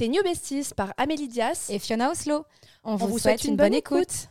[0.00, 2.46] Tes New Besties par Amélie Dias et Fiona Oslo.
[2.84, 4.30] On, vous, souhaite, une, bonne, écoute.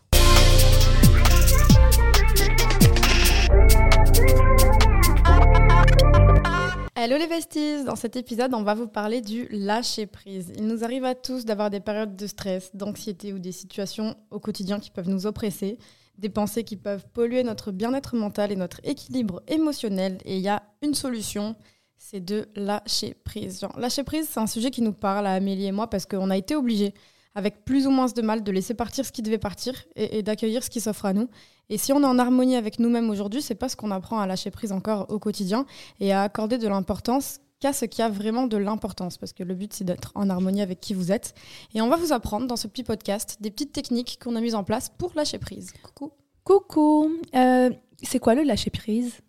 [6.95, 10.53] Hello les besties Dans cet épisode, on va vous parler du lâcher-prise.
[10.55, 14.39] Il nous arrive à tous d'avoir des périodes de stress, d'anxiété ou des situations au
[14.39, 15.77] quotidien qui peuvent nous oppresser,
[16.17, 20.17] des pensées qui peuvent polluer notre bien-être mental et notre équilibre émotionnel.
[20.25, 21.55] Et il y a une solution,
[21.99, 23.67] c'est de lâcher prise.
[23.77, 26.37] lâcher prise, c'est un sujet qui nous parle à Amélie et moi parce qu'on a
[26.37, 26.93] été obligés,
[27.35, 30.63] avec plus ou moins de mal, de laisser partir ce qui devait partir et, d'accueillir
[30.63, 31.29] ce qui s'offre à nous.
[31.69, 34.49] Et si on est en harmonie avec nous-mêmes aujourd'hui, c'est parce qu'on apprend à lâcher
[34.49, 35.65] prise encore au quotidien
[35.99, 39.53] et à accorder de l'importance qu'à ce qui a vraiment de l'importance, parce que le
[39.53, 41.35] but c'est d'être en harmonie avec qui vous êtes.
[41.75, 44.55] Et on va vous apprendre dans ce petit podcast des petites techniques qu'on a mises
[44.55, 45.73] en place pour lâcher prise.
[45.83, 46.11] Coucou.
[46.45, 47.11] Coucou.
[47.35, 47.69] Euh,
[48.01, 49.19] c'est quoi le lâcher prise?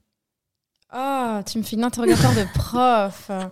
[0.93, 3.30] Ah, tu me fais une interrogatoire de prof.
[3.30, 3.51] ah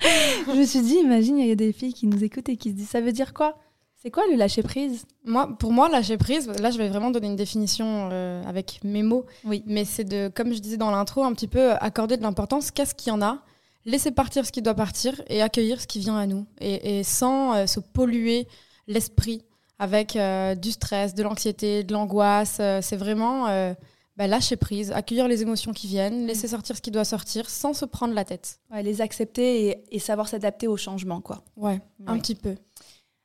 [0.00, 2.70] Je me suis dit, imagine, il y a des filles qui nous écoutent et qui
[2.70, 3.56] se disent, ça veut dire quoi?
[3.96, 5.06] C'est quoi le lâcher prise?
[5.24, 9.02] Moi, pour moi, lâcher prise, là, je vais vraiment donner une définition euh, avec mes
[9.02, 9.24] mots.
[9.44, 9.62] Oui.
[9.66, 12.94] Mais c'est de, comme je disais dans l'intro, un petit peu accorder de l'importance qu'est-ce
[12.94, 13.38] qu'il y en a,
[13.86, 17.54] laisser partir ce qui doit partir et accueillir ce qui vient à nous, et, sans
[17.54, 18.46] euh, se polluer
[18.88, 19.42] l'esprit
[19.78, 22.60] avec euh, du stress, de l'anxiété, de l'angoisse.
[22.82, 23.74] c'est vraiment
[24.16, 27.72] bah, lâcher prise, accueillir les émotions qui viennent, laisser sortir ce qui doit sortir sans
[27.72, 28.60] se prendre la tête.
[28.72, 31.42] Ouais, les accepter et, et savoir s'adapter au changement, quoi.
[31.56, 32.54] Ouais, un petit peu.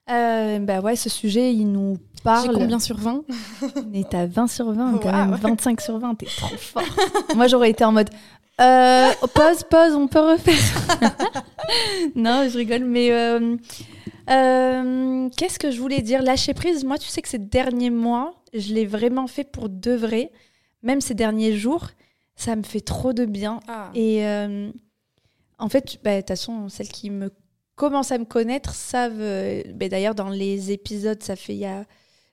[0.10, 2.48] Euh, bah ouais, ce sujet, il nous parle.
[2.48, 3.24] J'ai combien sur 20
[3.76, 5.36] On est à 20 sur 20, quand même.
[5.36, 6.84] 25 sur 20, t'es trop fort.
[7.36, 8.10] Moi, j'aurais été en mode
[8.60, 10.56] euh, pause, pause, on peut refaire.
[12.16, 13.56] non, je rigole, mais euh,
[14.30, 16.22] euh, qu'est-ce que je voulais dire?
[16.22, 19.92] Lâcher prise, moi, tu sais que ces derniers mois, je l'ai vraiment fait pour de
[19.92, 20.32] vrai.
[20.84, 21.88] Même ces derniers jours,
[22.36, 23.60] ça me fait trop de bien.
[23.68, 23.92] Ah.
[23.96, 24.24] Et
[25.60, 27.30] en fait, bah, de toute façon, celle qui me
[27.76, 29.22] commencent à me connaître savent.
[29.22, 31.86] Euh, ben D'ailleurs, dans les épisodes, ça fait il y a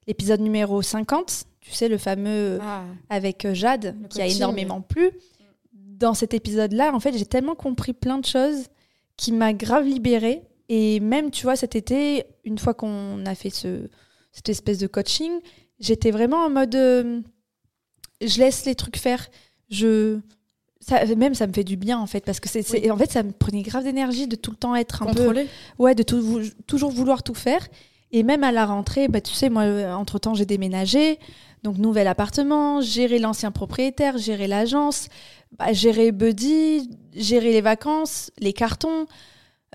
[0.07, 2.85] l'épisode numéro 50, tu sais, le fameux ah.
[3.11, 5.11] avec euh, Jade, qui a énormément plu.
[5.73, 8.67] Dans cet épisode-là, en fait, j'ai tellement compris plein de choses
[9.17, 10.43] qui m'a grave libérée.
[10.69, 13.89] Et même, tu vois, cet été, une fois qu'on a fait ce,
[14.33, 15.33] cette espèce de coaching,
[15.81, 16.75] j'étais vraiment en mode.
[16.75, 17.21] Euh,
[18.21, 19.29] je laisse les trucs faire.
[19.69, 20.21] Je,
[21.17, 23.33] même ça me fait du bien en fait parce que c'est en fait ça me
[23.33, 25.45] prenait grave d'énergie de tout le temps être un Contrôlé.
[25.45, 26.03] peu ouais de
[26.67, 27.67] toujours vouloir tout faire
[28.13, 29.65] et même à la rentrée bah tu sais moi
[29.97, 31.19] entre temps j'ai déménagé
[31.65, 35.09] donc nouvel appartement gérer l'ancien propriétaire gérer l'agence
[35.59, 39.07] bah, gérer Buddy gérer les vacances les cartons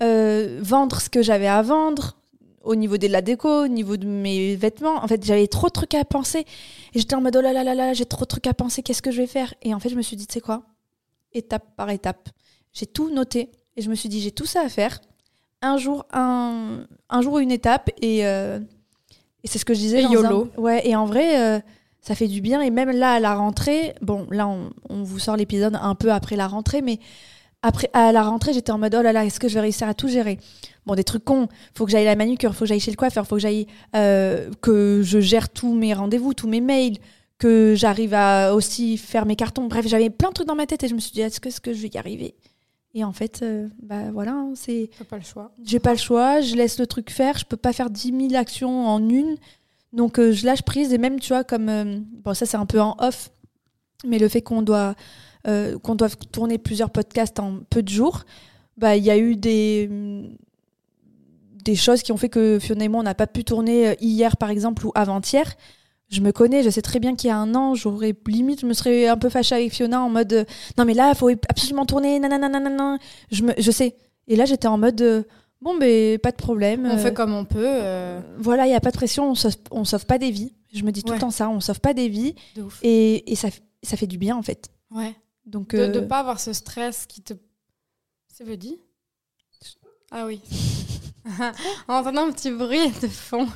[0.00, 2.16] euh, vendre ce que j'avais à vendre
[2.64, 4.96] au niveau de la déco, au niveau de mes vêtements.
[5.02, 6.46] En fait, j'avais trop de trucs à penser.
[6.94, 8.82] Et j'étais en mode, oh là là là là, j'ai trop de trucs à penser,
[8.82, 9.54] qu'est-ce que je vais faire?
[9.62, 10.62] Et en fait, je me suis dit, tu sais quoi?
[11.32, 12.28] Étape par étape.
[12.72, 15.00] J'ai tout noté et je me suis dit, j'ai tout ça à faire.
[15.60, 18.58] Un jour, un, un jour une étape et, euh,
[19.44, 20.02] et c'est ce que je disais.
[20.02, 20.50] Et YOLO.
[20.56, 21.60] Ouais, et en vrai, euh,
[22.00, 22.60] ça fait du bien.
[22.60, 26.12] Et même là, à la rentrée, bon, là, on, on vous sort l'épisode un peu
[26.12, 26.98] après la rentrée, mais
[27.62, 29.88] après, à la rentrée, j'étais en mode, oh là là, est-ce que je vais réussir
[29.88, 30.38] à tout gérer?
[30.84, 31.46] Bon, des trucs cons.
[31.76, 33.68] Faut que j'aille à la manucure, faut que j'aille chez le coiffeur, faut que j'aille,
[33.94, 36.98] euh, que je gère tous mes rendez-vous, tous mes mails,
[37.38, 39.68] que j'arrive à aussi faire mes cartons.
[39.68, 41.48] Bref, j'avais plein de trucs dans ma tête et je me suis dit, est-ce que,
[41.48, 42.34] est que je vais y arriver?
[42.94, 44.90] Et en fait, euh, bah voilà, hein, c'est.
[45.08, 45.52] pas le choix.
[45.64, 48.34] J'ai pas le choix, je laisse le truc faire, je peux pas faire 10 000
[48.34, 49.36] actions en une.
[49.92, 52.04] Donc euh, je lâche prise et même, tu vois, comme.
[52.22, 53.30] Bon, ça c'est un peu en off,
[54.06, 54.94] mais le fait qu'on doit,
[55.44, 58.24] qu'on doit tourner plusieurs podcasts en peu de jours,
[58.76, 59.90] bah il y a eu des
[61.64, 64.36] des choses qui ont fait que Fiona et moi on n'a pas pu tourner hier
[64.36, 65.54] par exemple ou avant-hier
[66.12, 68.66] je me connais, je sais très bien qu'il y a un an, j'aurais limite, je
[68.66, 70.44] me serais un peu fâchée avec Fiona en mode euh,
[70.76, 72.98] non mais là, il faut absolument tourner, nanana,
[73.30, 73.96] Je, me, je sais.
[74.28, 75.22] Et là, j'étais en mode euh,
[75.62, 76.86] bon, ben pas de problème.
[76.90, 77.78] On fait euh, comme on peut.
[78.38, 80.52] Voilà, il n'y a pas de pression, on sauve, on sauve pas des vies.
[80.74, 82.34] Je me dis tout le temps ça, on sauve pas des vies.
[82.82, 83.48] Et, et ça,
[83.82, 84.68] ça fait du bien en fait.
[84.90, 85.14] Ouais.
[85.44, 87.34] Donc, de ne pas avoir ce stress qui te.
[88.28, 88.78] C'est veut dire
[90.10, 90.40] Ah oui.
[91.88, 93.48] en entendant un petit bruit de fond.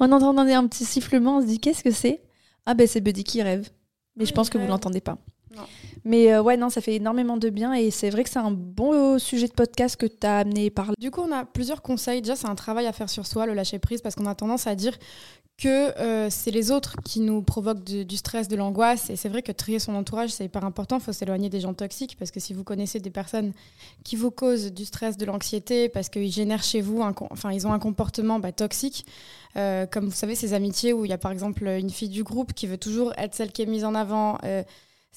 [0.00, 2.22] en entendant un petit sifflement, on se dit qu'est-ce que c'est?
[2.64, 3.70] Ah ben c'est Buddy qui rêve.
[4.16, 5.18] Mais je pense que vous l'entendez pas.
[6.04, 8.50] Mais euh, ouais, non, ça fait énormément de bien et c'est vrai que c'est un
[8.50, 12.20] bon sujet de podcast que tu as amené par Du coup, on a plusieurs conseils.
[12.20, 14.66] Déjà, c'est un travail à faire sur soi, le lâcher prise, parce qu'on a tendance
[14.66, 14.98] à dire
[15.58, 19.08] que euh, c'est les autres qui nous provoquent du stress, de l'angoisse.
[19.08, 20.98] Et c'est vrai que trier son entourage, c'est hyper important.
[20.98, 23.52] Il faut s'éloigner des gens toxiques parce que si vous connaissez des personnes
[24.04, 27.00] qui vous causent du stress, de l'anxiété, parce qu'ils génèrent chez vous,
[27.30, 29.06] enfin, ils ont un comportement bah, toxique,
[29.56, 32.22] euh, comme vous savez, ces amitiés où il y a par exemple une fille du
[32.22, 34.62] groupe qui veut toujours être celle qui est mise en avant, euh,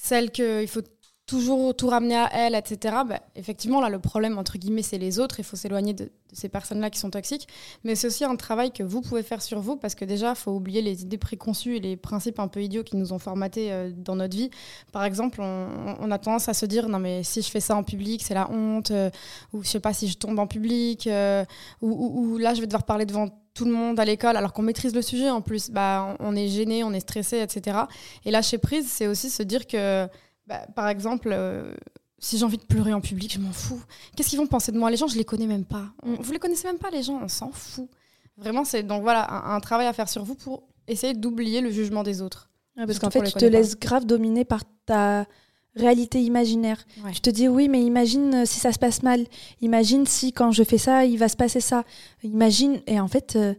[0.02, 0.82] celle qu'il faut
[1.30, 2.96] toujours tout ramener à elle, etc.
[3.06, 5.38] Bah, effectivement, là, le problème, entre guillemets, c'est les autres.
[5.38, 7.46] Il faut s'éloigner de, ces personnes-là qui sont toxiques.
[7.84, 10.36] Mais c'est aussi un travail que vous pouvez faire sur vous parce que déjà, il
[10.36, 13.70] faut oublier les idées préconçues et les principes un peu idiots qui nous ont formatés
[13.70, 14.50] euh, dans notre vie.
[14.92, 17.84] Par exemple, on, a tendance à se dire non, mais si je fais ça en
[17.84, 18.90] public, c'est la honte.
[18.90, 19.08] Euh,
[19.52, 21.06] ou je sais pas si je tombe en public.
[21.06, 21.44] Euh,
[21.80, 24.96] ou, là, je vais devoir parler devant tout le monde à l'école alors qu'on maîtrise
[24.96, 25.70] le sujet en plus.
[25.70, 27.78] Bah, on est gêné, on est stressé, etc.
[28.24, 30.08] Et lâcher prise, c'est aussi se dire que
[30.50, 31.72] bah, par exemple, euh,
[32.18, 33.80] si j'ai envie de pleurer en public, je m'en fous.
[34.16, 34.90] Qu'est-ce qu'ils vont penser de moi?
[34.90, 35.92] Les gens, je les connais même pas.
[36.02, 37.88] On, vous les connaissez même pas, les gens, on s'en fout.
[38.36, 41.70] Vraiment, c'est donc voilà un, un, travail à faire sur vous pour essayer d'oublier le
[41.70, 42.50] jugement des autres.
[42.76, 45.24] Ouais, parce qu'en fait, tu te laisses grave dominer par ta
[45.76, 46.84] réalité imaginaire.
[47.04, 47.12] Ouais.
[47.14, 49.24] Je te dis oui, mais imagine si ça se passe mal.
[49.60, 51.84] Imagine si quand je fais ça, il va se passer ça.
[52.24, 53.36] Imagine et en fait.
[53.36, 53.54] Euh,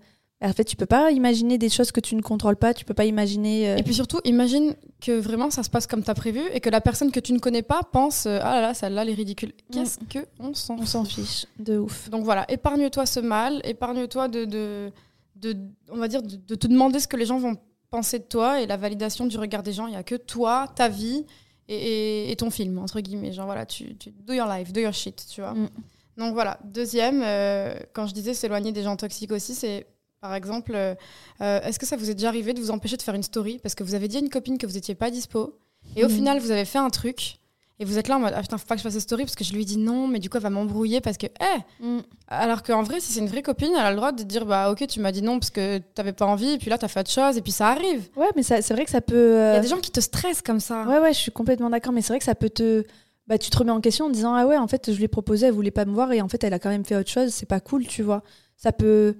[0.47, 2.95] en fait, tu peux pas imaginer des choses que tu ne contrôles pas, tu peux
[2.95, 3.69] pas imaginer.
[3.69, 3.77] Euh...
[3.77, 6.69] Et puis surtout, imagine que vraiment ça se passe comme tu as prévu et que
[6.69, 9.13] la personne que tu ne connais pas pense euh, Ah là là, celle-là, elle est
[9.13, 9.53] ridicule.
[9.71, 10.07] Qu'est-ce mm.
[10.07, 12.09] que on s'en On s'en fiche, de ouf.
[12.09, 14.91] Donc voilà, épargne-toi ce mal, épargne-toi de, de,
[15.35, 15.55] de,
[15.89, 17.57] on va dire, de, de, te demander ce que les gens vont
[17.91, 19.85] penser de toi et la validation du regard des gens.
[19.85, 21.23] Il y a que toi, ta vie
[21.67, 23.31] et, et, et, ton film, entre guillemets.
[23.31, 25.53] Genre voilà, tu, tu do your life, do your shit, tu vois.
[25.53, 25.69] Mm.
[26.17, 29.85] Donc voilà, deuxième, euh, quand je disais s'éloigner des gens toxiques aussi, c'est
[30.21, 30.95] par exemple, euh,
[31.39, 33.73] est-ce que ça vous est déjà arrivé de vous empêcher de faire une story parce
[33.73, 35.57] que vous avez dit à une copine que vous n'étiez pas dispo
[35.95, 36.05] et mmh.
[36.05, 37.37] au final vous avez fait un truc
[37.79, 39.23] et vous êtes là en mode ah putain faut pas que je fasse cette story
[39.23, 41.83] parce que je lui dis non mais du coup elle va m'embrouiller parce que eh
[41.83, 42.01] mmh.
[42.27, 44.69] alors qu'en vrai si c'est une vraie copine elle a le droit de dire bah
[44.69, 46.99] ok tu m'as dit non parce que t'avais pas envie et puis là t'as fait
[46.99, 49.53] autre chose et puis ça arrive ouais mais c'est vrai que ça peut il euh...
[49.55, 51.93] y a des gens qui te stressent comme ça ouais ouais je suis complètement d'accord
[51.93, 52.83] mais c'est vrai que ça peut te
[53.25, 55.07] bah tu te remets en question en disant ah ouais en fait je lui ai
[55.07, 57.09] proposé elle voulait pas me voir et en fait elle a quand même fait autre
[57.09, 58.21] chose c'est pas cool tu vois
[58.55, 59.15] ça peut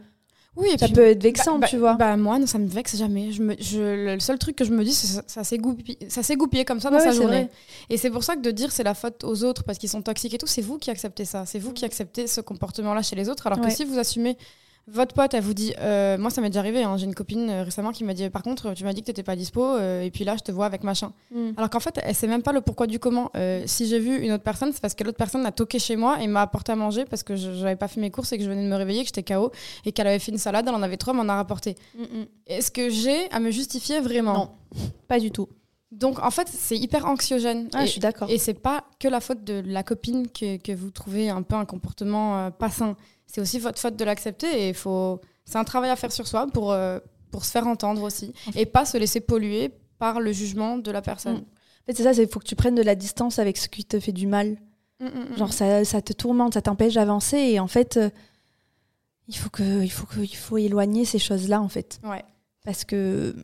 [0.57, 1.93] oui, et ça puis, peut être vexant, bah, tu vois.
[1.93, 3.31] Bah, moi, non, ça me vexe jamais.
[3.31, 5.43] Je me, je, le seul truc que je me dis, c'est que ça
[6.23, 7.43] s'est goupillé comme ça dans ouais, sa journée.
[7.43, 7.49] Vrai.
[7.89, 10.01] Et c'est pour ça que de dire c'est la faute aux autres parce qu'ils sont
[10.01, 11.45] toxiques et tout, c'est vous qui acceptez ça.
[11.45, 13.47] C'est vous qui acceptez ce comportement-là chez les autres.
[13.47, 13.69] Alors ouais.
[13.69, 14.37] que si vous assumez
[14.87, 17.49] votre pote, elle vous dit, euh, moi ça m'est déjà arrivé, hein, j'ai une copine
[17.49, 20.01] euh, récemment qui m'a dit, par contre, tu m'as dit que t'étais pas dispo, euh,
[20.01, 21.13] et puis là je te vois avec machin.
[21.31, 21.51] Mm.
[21.55, 23.31] Alors qu'en fait, elle sait même pas le pourquoi du comment.
[23.65, 26.21] Si j'ai vu une autre personne, c'est parce que l'autre personne a toqué chez moi
[26.21, 28.43] et m'a apporté à manger parce que je n'avais pas fait mes courses et que
[28.43, 29.51] je venais de me réveiller, que j'étais KO,
[29.85, 31.75] et qu'elle avait fait une salade, elle en avait trois, m'en a rapporté.
[31.95, 32.27] Mm -mm.
[32.47, 34.33] Est-ce que j'ai à me justifier vraiment?
[34.33, 34.49] Non,
[35.07, 35.47] pas du tout.
[35.91, 37.69] Donc en fait, c'est hyper anxiogène.
[37.73, 38.29] Ah, et, je suis d'accord.
[38.29, 41.55] Et c'est pas que la faute de la copine que, que vous trouvez un peu
[41.55, 42.95] un comportement euh, pas sain.
[43.27, 46.47] C'est aussi votre faute de l'accepter et faut c'est un travail à faire sur soi
[46.47, 46.99] pour, euh,
[47.29, 51.01] pour se faire entendre aussi et pas se laisser polluer par le jugement de la
[51.01, 51.37] personne.
[51.37, 51.39] Mmh.
[51.39, 53.85] En fait, c'est ça, il faut que tu prennes de la distance avec ce qui
[53.85, 54.57] te fait du mal.
[54.99, 58.09] Mmh, mmh, Genre, ça, ça, te tourmente, ça t'empêche d'avancer et en fait, euh,
[59.27, 61.99] il, faut que, il, faut que, il faut éloigner ces choses-là en fait.
[62.03, 62.23] Ouais.
[62.63, 63.35] Parce que,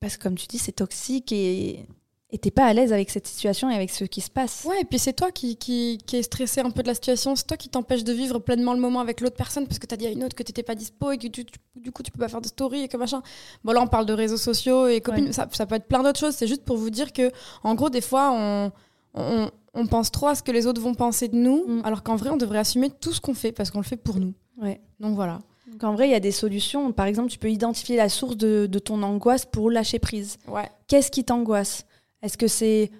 [0.00, 1.86] parce que, comme tu dis, c'est toxique et
[2.30, 4.64] et t'es pas à l'aise avec cette situation et avec ce qui se passe.
[4.64, 7.36] Ouais, et puis c'est toi qui, qui, qui est stressé un peu de la situation,
[7.36, 9.96] c'est toi qui t'empêche de vivre pleinement le moment avec l'autre personne parce que t'as
[9.96, 12.10] dit à une autre que t'étais pas dispo et que tu, tu, du coup tu
[12.10, 13.22] peux pas faire de story et que machin.
[13.62, 15.32] Bon là on parle de réseaux sociaux et copines, ouais.
[15.32, 17.30] ça, ça, peut être plein d'autres choses, c'est juste pour vous dire que
[17.62, 18.72] en gros des fois on,
[19.14, 21.82] on, on, pense trop à ce que les autres vont penser de nous mm.
[21.84, 24.18] alors qu'en vrai on devrait assumer tout ce qu'on fait parce qu'on le fait pour
[24.18, 24.34] nous.
[24.60, 24.80] Ouais.
[24.98, 25.38] Donc voilà.
[25.66, 26.92] Donc en vrai, il y a des solutions.
[26.92, 30.38] Par exemple, tu peux identifier la source de, de ton angoisse pour lâcher prise.
[30.46, 30.68] Ouais.
[30.86, 31.84] Qu'est-ce qui t'angoisse?
[32.22, 32.90] Est-ce que c'est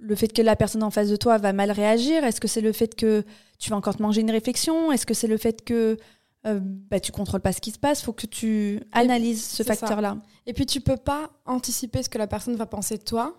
[0.00, 2.24] le fait que la personne en face de toi va mal réagir?
[2.24, 3.24] Est-ce que c'est le fait que
[3.58, 4.90] tu vas encore te manger une réflexion?
[4.92, 5.98] Est-ce que c'est le fait que
[6.46, 8.02] euh, bah, tu contrôles pas ce qui se passe?
[8.02, 10.16] Faut que tu analyses ce facteur-là.
[10.46, 13.36] Et puis tu peux pas anticiper ce que la personne va penser de toi.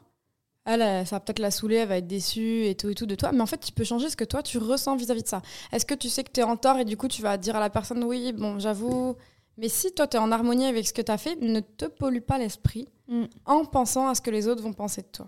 [0.66, 3.16] Elle, ça va peut-être la saouler, elle va être déçue et tout et tout de
[3.16, 3.32] toi.
[3.32, 5.42] Mais en fait, tu peux changer ce que toi, tu ressens vis-à-vis -vis de ça.
[5.72, 7.56] Est-ce que tu sais que tu es en tort et du coup, tu vas dire
[7.56, 9.16] à la personne, oui, bon, j'avoue.
[9.58, 11.86] Mais si toi, tu es en harmonie avec ce que tu as fait, ne te
[11.86, 13.26] pollue pas l'esprit mm.
[13.46, 15.28] en pensant à ce que les autres vont penser de toi.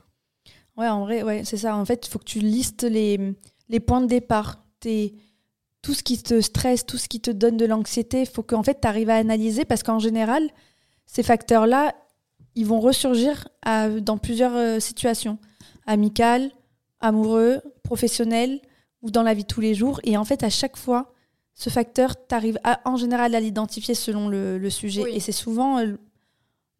[0.77, 1.75] Ouais, en vrai, ouais, c'est ça.
[1.75, 3.19] En fait, il faut que tu listes les,
[3.69, 4.63] les points de départ.
[4.79, 5.13] Tes,
[5.81, 8.63] tout ce qui te stresse, tout ce qui te donne de l'anxiété, il faut qu'en
[8.63, 10.49] fait, tu arrives à analyser parce qu'en général,
[11.05, 11.93] ces facteurs-là,
[12.55, 15.37] ils vont ressurgir à, dans plusieurs euh, situations.
[15.85, 16.51] Amicales,
[16.99, 18.61] amoureux, professionnelles
[19.01, 19.99] ou dans la vie de tous les jours.
[20.03, 21.13] Et en fait, à chaque fois,
[21.53, 25.03] ce facteur, tu arrives en général à l'identifier selon le, le sujet.
[25.03, 25.11] Oui.
[25.13, 25.97] Et c'est souvent euh,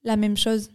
[0.04, 0.70] la même chose.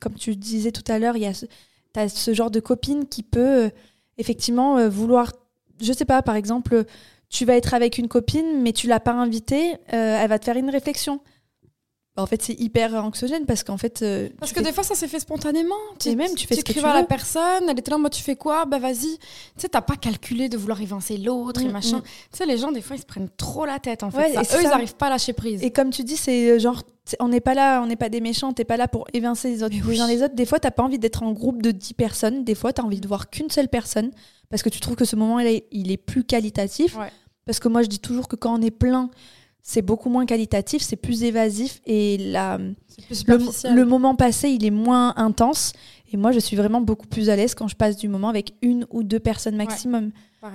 [0.00, 3.06] Comme tu disais tout à l'heure, il y a tu as ce genre de copine
[3.06, 3.70] qui peut euh,
[4.18, 5.32] effectivement euh, vouloir,
[5.80, 6.84] je sais pas, par exemple,
[7.28, 10.56] tu vas être avec une copine, mais tu l'as pas invitée, elle va te faire
[10.56, 11.20] une réflexion.
[12.16, 14.02] Bah, en fait, c'est hyper anxiogène parce qu'en fait.
[14.02, 15.74] euh, Parce tu que fais- des fois, ça s'est fait spontanément.
[16.04, 18.22] Et même, tu fais ce que tu à la personne, elle était là mode tu
[18.22, 18.66] fais quoi?
[18.66, 19.16] Bah vas-y.
[19.18, 19.18] Tu
[19.56, 21.98] sais, t'as pas calculé de vouloir évincer l'autre et Mm, machin.
[21.98, 22.02] mm.
[22.02, 24.36] Tu sais, les gens, des fois, ils se prennent trop la tête en fait.
[24.36, 25.62] Ouais, Ça, et eux, ils n'arrivent pas à lâcher prise.
[25.62, 26.82] Et comme tu dis, c'est euh, genre,
[27.18, 29.62] on n'est pas là, on n'est pas des méchants, t'es pas là pour évincer les
[29.62, 29.98] autres, les oui.
[30.00, 30.34] uns les autres.
[30.34, 32.44] Des fois, t'as pas envie d'être en groupe de 10 personnes.
[32.44, 34.10] Des fois, t'as envie de voir qu'une seule personne
[34.50, 36.96] parce que tu trouves que ce moment, il est, il est plus qualitatif.
[36.98, 37.10] Ouais.
[37.46, 39.10] Parce que moi, je dis toujours que quand on est plein,
[39.62, 42.58] c'est beaucoup moins qualitatif, c'est plus évasif et la,
[43.06, 43.24] plus
[43.64, 45.72] le, moment passé, il est moins intense.
[46.12, 48.54] Et moi, je suis vraiment beaucoup plus à l'aise quand je passe du moment avec
[48.60, 50.10] une ou deux personnes maximum.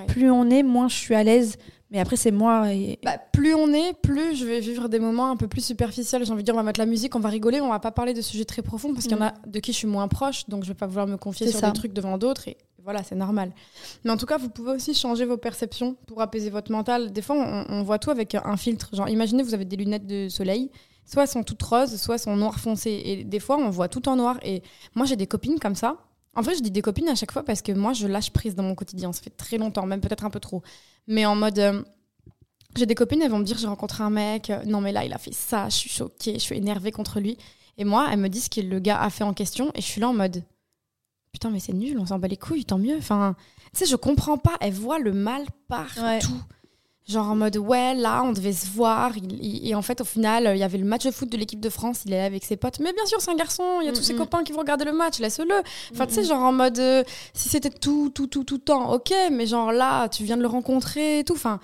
[0.08, 1.56] Plus on est, moins je suis à l'aise.
[1.90, 2.74] Mais après, c'est moi.
[2.74, 3.00] Et...
[3.04, 6.26] Bah, plus on est, plus je vais vivre des moments un peu plus superficiels.
[6.26, 7.92] J'ai envie de dire, on va mettre la musique, on va rigoler, on va pas
[7.92, 10.10] parler de sujets très profonds parce qu'il y en a de qui je suis moins
[10.10, 11.68] proche, donc je vais pas vouloir me confier sur ça.
[11.68, 12.50] des trucs devant d'autres.
[12.50, 13.52] Et voilà, c'est normal.
[14.06, 17.12] Mais en tout cas, vous pouvez aussi changer vos perceptions pour apaiser votre mental.
[17.12, 17.36] Des fois,
[17.68, 18.96] on, voit tout avec un filtre.
[18.96, 20.72] Genre, imaginez, vous avez des lunettes de soleil.
[21.06, 23.02] Soit elles sont toutes roses, soit elles sont noires foncées.
[23.04, 24.40] Et des fois, on voit tout en noir.
[24.42, 24.64] Et
[24.96, 25.98] moi, j'ai des copines comme ça.
[26.34, 28.56] En vrai, je dis des copines à chaque fois parce que moi, je lâche prise
[28.56, 29.12] dans mon quotidien.
[29.12, 30.64] Ça fait très longtemps, même peut-être un peu trop.
[31.08, 31.60] Mais en mode.
[31.60, 31.84] euh,
[32.78, 35.04] j'ai des copines, elles vont me dire j'ai rencontré un mec, euh, non mais là
[35.04, 37.38] il a fait ça, je suis choquée, je suis énervée contre lui.
[37.78, 39.88] Et moi, elles me disent ce que le gars a fait en question et je
[39.88, 40.44] suis là en mode
[41.38, 42.98] putain mais c'est nul, on s'en bat les couilles, tant mieux.
[42.98, 43.36] Enfin,
[43.74, 46.02] tu sais, je comprends pas, elles voient le mal partout.
[46.02, 46.20] Ouais.
[47.08, 50.04] Genre en mode ouais là on devait se voir il- il- et en fait au
[50.04, 52.26] final il y avait le match de foot de l'équipe de France il est là
[52.26, 54.44] avec ses potes mais bien sûr c'est un garçon il y a tous ses copains
[54.44, 55.46] qui vont regarder le match laisse-le
[55.94, 58.92] enfin tu sais genre en mode euh, si c'était tout tout tout tout le temps
[58.92, 61.62] ok mais genre là tu viens de le rencontrer et tout enfin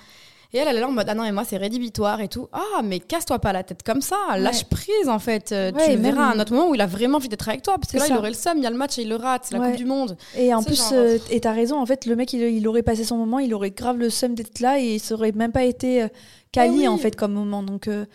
[0.54, 2.48] et elle elle est là en mode ah non mais moi c'est rédhibitoire et tout
[2.54, 5.96] ah mais casse-toi pas la tête comme ça lâche prise en fait Euh, Ouais, tu
[5.96, 7.92] le verras à un autre moment où il a vraiment envie d'être avec toi parce
[7.92, 9.46] que là il aurait le seum il y a le match et il le rate
[9.46, 12.06] c'est la coupe du monde Et en plus, genre- euh, et t'as raison, en fait,
[12.06, 14.80] le mec, il, il aurait passé son moment, il aurait grave le seum d'être là
[14.80, 16.08] et il serait même pas été euh,
[16.52, 16.88] quali, Eh oui.
[16.88, 17.64] en fait, comme moment.
[17.64, 18.06] Donc, euh,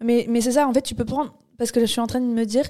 [0.00, 1.34] mais mais c'est ça, en fait, tu peux prendre.
[1.58, 2.66] Parce que là, je suis en train de me dire,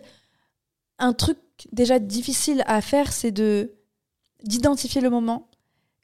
[0.98, 1.36] un truc
[1.72, 3.72] déjà difficile à faire, c'est de
[4.44, 5.48] d'identifier le moment.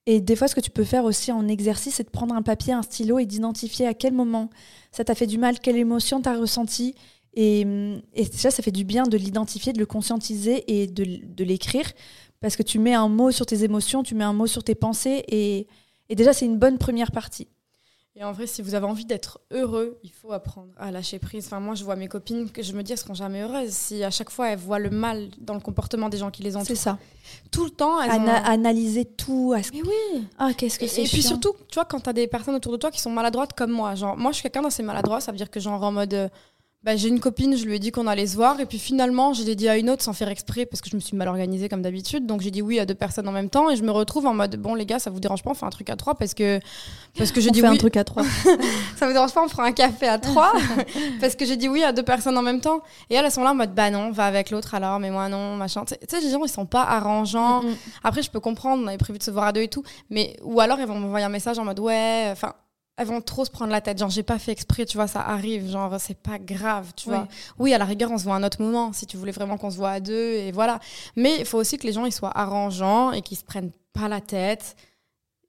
[0.06, 2.42] Et des fois, ce que tu peux faire aussi en exercice, c'est de prendre un
[2.42, 4.50] papier, un stylo et d'identifier à quel moment
[4.92, 6.94] ça t'a fait du mal, quelle émotion t'as ressenti.
[7.32, 7.64] Et,
[8.14, 11.90] déjà, ça fait du bien de l'identifier, de le conscientiser et de, de l'écrire.
[12.40, 14.74] Parce que tu mets un mot sur tes émotions, tu mets un mot sur tes
[14.74, 15.24] pensées.
[15.28, 15.66] Et,
[16.10, 17.48] et déjà, c'est une bonne première partie.
[18.16, 21.46] Et en vrai, si vous avez envie d'être heureux, il faut apprendre à lâcher prise.
[21.46, 24.04] Enfin, moi, je vois mes copines que je me dis, elles seront jamais heureuses si
[24.04, 26.56] à chaque fois elles voient le mal dans le comportement des gens qui les C'est
[26.58, 26.76] entourent.
[26.76, 26.98] ça.
[27.50, 28.44] Tout le temps, elles Ana- ont...
[28.44, 29.52] Analyser tout.
[29.56, 32.12] à ce- Mais oui Ah, qu'est-ce que c'est et puis surtout, tu vois, quand t'as
[32.12, 34.62] des personnes autour de toi qui sont maladroites comme moi, genre, moi, je suis quelqu'un
[34.62, 36.30] d'assez maladroit, ça veut dire que genre en mode...
[36.84, 39.32] bah, j'ai une copine, je lui ai dit qu'on allait se voir, et puis finalement,
[39.32, 41.28] je l'ai dit à une autre sans faire exprès, parce que je me suis mal
[41.28, 43.82] organisée comme d'habitude, donc j'ai dit oui à deux personnes en même temps, et je
[43.82, 45.88] me retrouve en mode, bon les gars, ça vous dérange pas, on fait un truc
[45.88, 46.60] à trois, parce que,
[47.16, 47.74] parce que j'ai on dit fait oui.
[47.74, 48.22] un truc à trois.
[48.96, 50.52] ça vous dérange pas, on fera un café à trois
[51.20, 52.80] Parce que j'ai dit oui à deux personnes en même temps.
[53.10, 55.28] Et elles, elles sont là en mode bah non, va avec l'autre alors, mais moi
[55.28, 55.84] non, machin.
[55.84, 57.62] Tu sais- les gens, ils sont pas arrangeants.
[57.62, 57.76] Mm, mm.
[58.02, 59.82] Après, je peux comprendre, on avait prévu de se voir à deux et tout.
[60.10, 62.54] Mais, ou alors, elles vont m'envoyer un message en mode ouais, enfin.
[62.96, 63.98] Elles vont trop se prendre la tête.
[63.98, 65.68] Genre, j'ai pas fait exprès, tu vois, ça arrive.
[65.68, 67.26] Genre, c'est pas grave, tu vois.
[67.58, 69.56] Oui, à la rigueur, on se voit à un autre moment, si tu voulais vraiment
[69.58, 70.78] qu'on se voit à deux, et voilà.
[71.16, 74.06] Mais il faut aussi que les gens, ils soient arrangeants et qu'ils se prennent pas
[74.08, 74.76] la tête.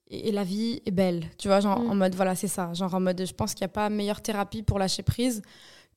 [0.09, 1.89] Et, et la vie est belle, tu vois, genre Mm.
[1.91, 2.73] en mode, voilà, c'est ça.
[2.73, 5.41] Genre en mode, je pense qu'il n'y a pas meilleure thérapie pour lâcher prise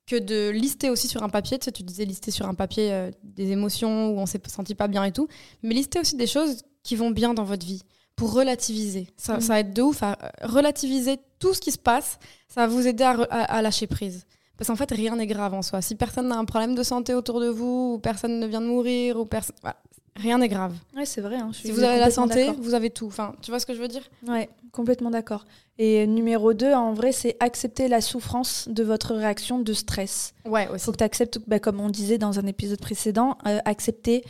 [0.07, 1.59] que de lister aussi sur un papier.
[1.59, 4.75] Tu sais, tu disais lister sur un papier euh, des émotions où on s'est senti
[4.75, 5.29] pas bien et tout.
[5.63, 7.83] Mais lister aussi des choses qui vont bien dans votre vie
[8.19, 9.07] pour relativiser.
[9.17, 9.41] Ça, Mm.
[9.41, 12.19] ça aide de ouf à euh, relativiser tout ce qui se passe.
[12.49, 14.27] Ça va vous aider à, re- à- à lâcher prise.
[14.57, 15.81] Parce qu'en fait, rien n'est grave en soi.
[15.81, 18.67] Si personne n'a un problème de santé autour de vous, ou personne ne vient de
[18.67, 19.55] mourir, ou personne.
[19.63, 19.77] voilà.
[20.17, 20.75] Rien n'est grave.
[20.97, 21.37] Ouais, c'est vrai.
[21.37, 23.07] hein, je Si vous avez la santé, vous avez tout.
[23.07, 24.03] Enfin, tu vois ce que je veux dire?
[24.27, 25.45] Ouais, complètement d'accord.
[25.79, 30.35] Et numéro 2, en vrai, c'est accepter la souffrance de votre réaction de stress.
[30.45, 30.85] Ouais, Il aussi.
[30.87, 34.25] faut que tu acceptes, bah, comme on disait dans un épisode précédent, euh, accepter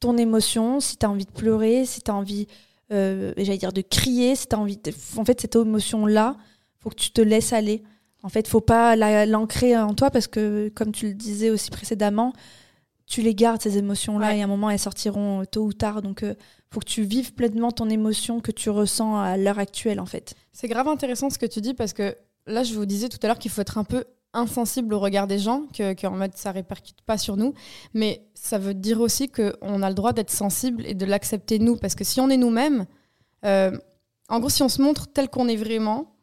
[0.00, 2.46] ton émotion, si tu as envie de pleurer, si tu as envie,
[2.92, 4.92] euh, j'allais dire, de crier, si tu as envie de...
[5.16, 6.36] En fait, cette émotion-là,
[6.80, 7.82] faut que tu te laisses aller.
[8.22, 11.70] En fait, faut pas la- l'ancrer en toi parce que, comme tu le disais aussi
[11.70, 12.32] précédemment,
[13.06, 14.38] tu les gardes, ces émotions-là, Ouais.
[14.38, 16.02] et à un moment, elles sortiront tôt ou tard.
[16.02, 16.34] Donc, euh,
[16.70, 20.34] faut que tu vives pleinement ton émotion que tu ressens à l'heure actuelle, en fait.
[20.52, 23.26] C'est grave intéressant ce que tu dis parce que là, je vous disais tout à
[23.28, 24.04] l'heure qu'il faut être un peu
[24.34, 27.54] insensible au regard des gens, que, que en mode ça répercute pas sur nous.
[27.94, 31.76] Mais ça veut dire aussi qu'on a le droit d'être sensible et de l'accepter nous.
[31.76, 32.86] Parce que si on est nous-mêmes,
[33.44, 33.76] euh,
[34.28, 36.14] en gros, si on se montre tel qu'on est vraiment,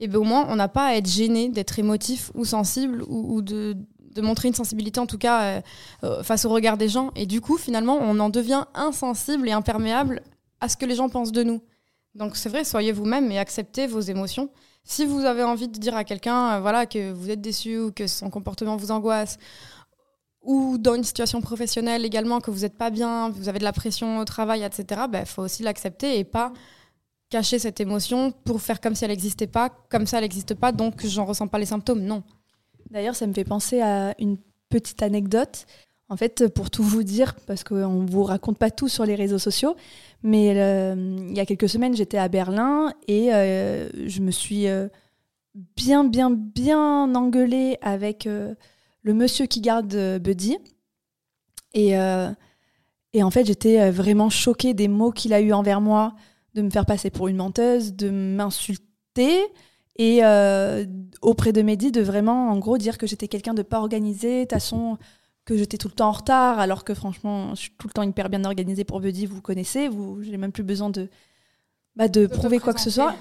[0.00, 3.36] et ben au moins, on n'a pas à être gêné d'être émotif ou sensible ou,
[3.36, 3.76] ou de,
[4.12, 5.60] de montrer une sensibilité, en tout cas, euh,
[6.04, 7.10] euh, face au regard des gens.
[7.14, 10.22] Et du coup, finalement, on en devient insensible et imperméable
[10.60, 11.62] à ce que les gens pensent de nous.
[12.14, 14.50] Donc c'est vrai, soyez vous-même et acceptez vos émotions.
[14.84, 17.92] Si vous avez envie de dire à quelqu'un, euh, voilà, que vous êtes déçu ou
[17.92, 19.38] que son comportement vous angoisse,
[20.42, 23.72] ou dans une situation professionnelle également que vous n'êtes pas bien, vous avez de la
[23.72, 26.52] pression au travail, etc., il ben, faut aussi l'accepter et pas
[27.30, 30.70] cacher cette émotion pour faire comme si elle n'existait pas, comme ça elle n'existe pas,
[30.70, 32.02] donc j'en ressens pas les symptômes.
[32.02, 32.22] Non.
[32.90, 34.36] D'ailleurs, ça me fait penser à une
[34.68, 35.66] petite anecdote.
[36.08, 39.14] En fait, pour tout vous dire, parce qu'on ne vous raconte pas tout sur les
[39.14, 39.76] réseaux sociaux,
[40.22, 40.94] mais euh,
[41.28, 44.88] il y a quelques semaines, j'étais à Berlin et euh, je me suis euh,
[45.76, 50.58] bien, bien, bien engueulée avec le monsieur qui garde Buddy.
[51.74, 56.14] Et, en fait, j'étais vraiment choquée des mots qu'il a eu envers moi,
[56.54, 59.40] de me faire passer pour une menteuse, de m'insulter.
[59.96, 60.20] Et
[61.22, 64.44] auprès de Mehdi, de vraiment, en gros, dire que j'étais quelqu'un de pas organisé.
[64.44, 64.98] De façon,
[65.44, 68.02] que j'étais tout le temps en retard, alors que franchement, je suis tout le temps
[68.02, 71.08] hyper bien organisée pour Buddy, vous connaissez, vous, j'ai même plus besoin de,
[71.96, 73.14] bah, de, prouver quoi que ce soit.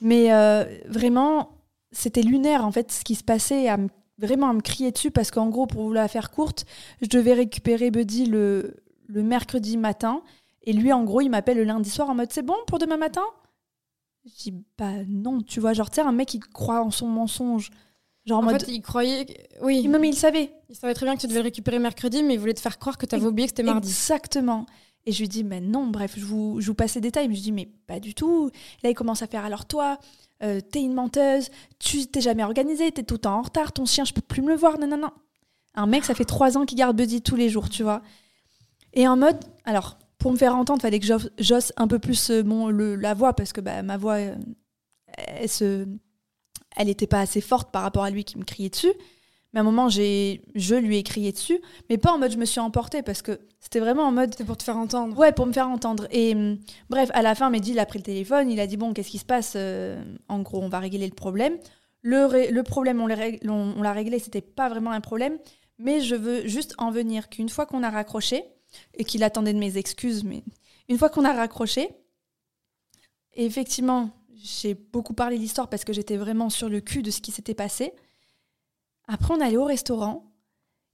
[0.00, 1.58] Mais euh, vraiment,
[1.90, 3.78] c'était lunaire en fait ce qui se passait, à
[4.18, 6.64] vraiment à me crier dessus, parce qu'en gros, pour vous la faire courte,
[7.02, 8.76] je devais récupérer Buddy le,
[9.08, 10.22] le mercredi matin,
[10.62, 12.96] et lui, en gros, il m'appelle le lundi soir en mode c'est bon pour demain
[12.96, 13.24] matin?
[14.24, 17.70] Je dis bah non, tu vois, genre, tu un mec qui croit en son mensonge.
[18.26, 19.26] Genre en, fait, il croyait.
[19.60, 19.86] Oui.
[19.86, 20.50] mais il savait.
[20.70, 22.78] Il savait très bien que tu devais le récupérer mercredi, mais il voulait te faire
[22.78, 23.88] croire que tu avais oublié que c'était mardi.
[23.88, 24.66] Exactement.
[25.06, 27.28] Et je lui dis, mais non, bref, je vous, je vous passe les détails.
[27.28, 28.50] Mais je dis, mais pas du tout.
[28.82, 29.98] Là, il commence à faire, alors toi,
[30.42, 33.84] euh, t'es une menteuse, tu t'es jamais organisée, t'es tout le temps en retard, ton
[33.84, 35.10] chien, je peux plus me le voir, non, non, non.
[35.74, 38.00] Un mec, ça fait trois ans qu'il garde Buddy tous les jours, tu vois.
[38.94, 41.06] Et en mode, alors, pour me faire entendre, fallait que
[41.38, 44.34] j'osse un peu plus euh, mon, le, la voix, parce que bah, ma voix, euh,
[45.18, 45.86] elle se
[46.76, 48.92] elle n'était pas assez forte par rapport à lui qui me criait dessus.
[49.52, 52.38] Mais à un moment, j'ai, je lui ai crié dessus, mais pas en mode je
[52.38, 54.32] me suis emportée, parce que c'était vraiment en mode.
[54.32, 55.16] C'était pour te faire entendre.
[55.16, 56.08] Ouais, pour me faire entendre.
[56.10, 56.58] Et hum,
[56.90, 59.10] bref, à la fin, Mehdi, il a pris le téléphone, il a dit Bon, qu'est-ce
[59.10, 61.56] qui se passe euh, En gros, on va régler le problème.
[62.02, 65.38] Le, le problème, on, on, l'a réglé, c'était pas vraiment un problème,
[65.78, 68.44] mais je veux juste en venir qu'une fois qu'on a raccroché,
[68.94, 70.42] et qu'il attendait de mes excuses, mais
[70.88, 71.88] une fois qu'on a raccroché,
[73.34, 74.10] effectivement,
[74.44, 77.54] j'ai beaucoup parlé l'histoire parce que j'étais vraiment sur le cul de ce qui s'était
[77.54, 77.94] passé.
[79.08, 80.30] Après, on allait au restaurant.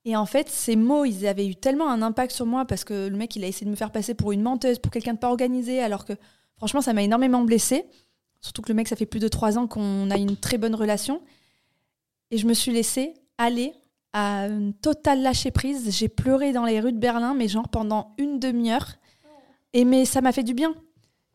[0.05, 3.09] Et en fait, ces mots, ils avaient eu tellement un impact sur moi parce que
[3.09, 5.19] le mec, il a essayé de me faire passer pour une menteuse, pour quelqu'un de
[5.19, 6.13] pas organisé, alors que
[6.57, 7.85] franchement, ça m'a énormément blessée.
[8.41, 10.77] Surtout que le mec, ça fait plus de trois ans qu'on a une très bonne
[10.77, 11.21] relation.
[12.31, 13.75] Et je me suis laissée aller
[14.13, 15.91] à une totale lâcher prise.
[15.91, 18.95] J'ai pleuré dans les rues de Berlin, mais genre pendant une demi-heure.
[19.73, 20.75] Et mais ça m'a fait du bien.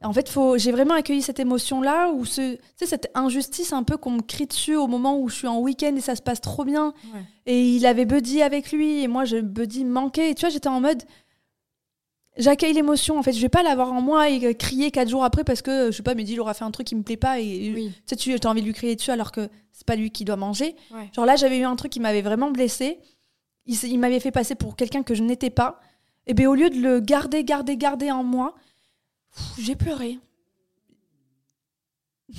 [0.06, 4.22] En fait, j'ai vraiment accueilli cette émotion-là, ou ce, cette injustice un peu qu'on me
[4.22, 6.94] crie dessus au moment où je suis en week-end et ça se passe trop bien.
[7.46, 10.32] Et il avait Buddy avec lui, et moi, je, Buddy manquait.
[10.32, 11.04] Et tu vois, j'étais en mode,
[12.38, 13.18] j'accueille l'émotion.
[13.18, 15.92] En fait, je vais pas l'avoir en moi et crier quatre jours après parce que,
[15.92, 17.40] je sais pas, mais il aura fait un truc qui me plaît pas.
[17.40, 17.74] Et
[18.08, 20.26] tu sais, tu as envie de lui crier dessus alors que c'est pas lui qui
[20.26, 20.76] doit manger.
[21.14, 23.00] Genre là, j'avais eu un truc qui m'avait vraiment blessé.
[23.66, 25.80] Il, il m'avait fait passer pour quelqu'un que je n'étais pas.
[26.28, 28.56] Et bien, au lieu de le garder, garder, garder en moi,
[29.58, 30.20] j'ai pleuré.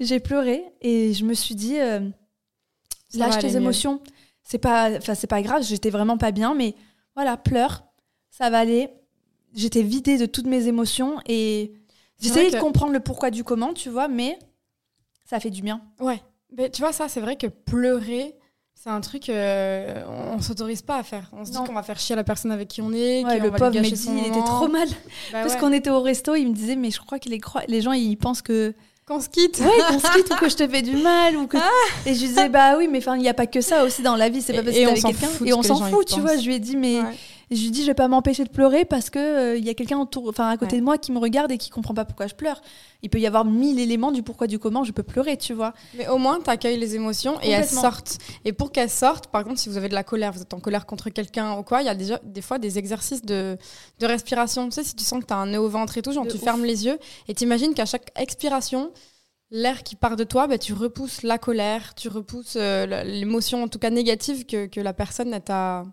[0.00, 2.08] j'ai pleuré et je me suis dit, euh,
[3.14, 4.00] lâche tes émotions.
[4.42, 5.62] C'est pas, enfin c'est pas grave.
[5.62, 6.74] J'étais vraiment pas bien, mais
[7.14, 7.84] voilà, pleure,
[8.30, 8.88] ça va aller.
[9.54, 11.72] J'étais vidée de toutes mes émotions et
[12.20, 14.38] j'essayais de comprendre le pourquoi du comment, tu vois, mais
[15.24, 15.82] ça fait du bien.
[16.00, 16.22] Ouais.
[16.56, 18.36] Mais tu vois ça, c'est vrai que pleurer,
[18.82, 21.28] c'est un truc, euh, on, s'autorise pas à faire.
[21.34, 23.22] On se dit qu'on va faire chier la personne avec qui on est.
[23.38, 24.88] le pauvre il était trop mal.
[25.32, 27.82] Bah Parce qu'on était au resto, il me disait, mais je crois que les, les
[27.82, 28.72] gens, ils pensent que.
[29.06, 31.36] Qu'on se quitte Ouais, qu'on se quitte ou que je te fais du mal.
[31.36, 31.58] Ou que...
[31.58, 32.06] Ah.
[32.06, 34.16] Et je lui disais, bah oui, mais il n'y a pas que ça aussi dans
[34.16, 34.40] la vie.
[34.40, 35.44] C'est pas parce que t'es avec quelqu'un.
[35.44, 36.38] Et on s'en fout, tu vois.
[36.38, 37.00] Je lui ai dit, mais
[37.50, 39.74] je lui dis, je vais pas m'empêcher de pleurer parce que euh, il y a
[39.74, 42.28] quelqu'un autour, enfin à côté de moi qui me regarde et qui comprend pas pourquoi
[42.28, 42.62] je pleure.
[43.02, 45.74] Il peut y avoir mille éléments du pourquoi du comment je peux pleurer, tu vois.
[45.96, 48.18] Mais au moins, tu accueilles les émotions et elles sortent.
[48.44, 50.60] Et pour qu'elles sortent, par contre, si vous avez de la colère, vous êtes en
[50.60, 53.58] colère contre quelqu'un ou quoi, il y a déjà des fois des exercices de,
[53.98, 54.68] de respiration.
[54.68, 56.28] Tu sais, si tu sens que tu as un nez au ventre et tout, genre
[56.28, 58.92] tu fermes les yeux et tu imagines qu'à chaque expiration,
[59.50, 63.68] l'air qui part de toi, bah, tu repousses la colère, tu repousses euh, l'émotion en
[63.68, 65.84] tout cas négative que, que la personne t'a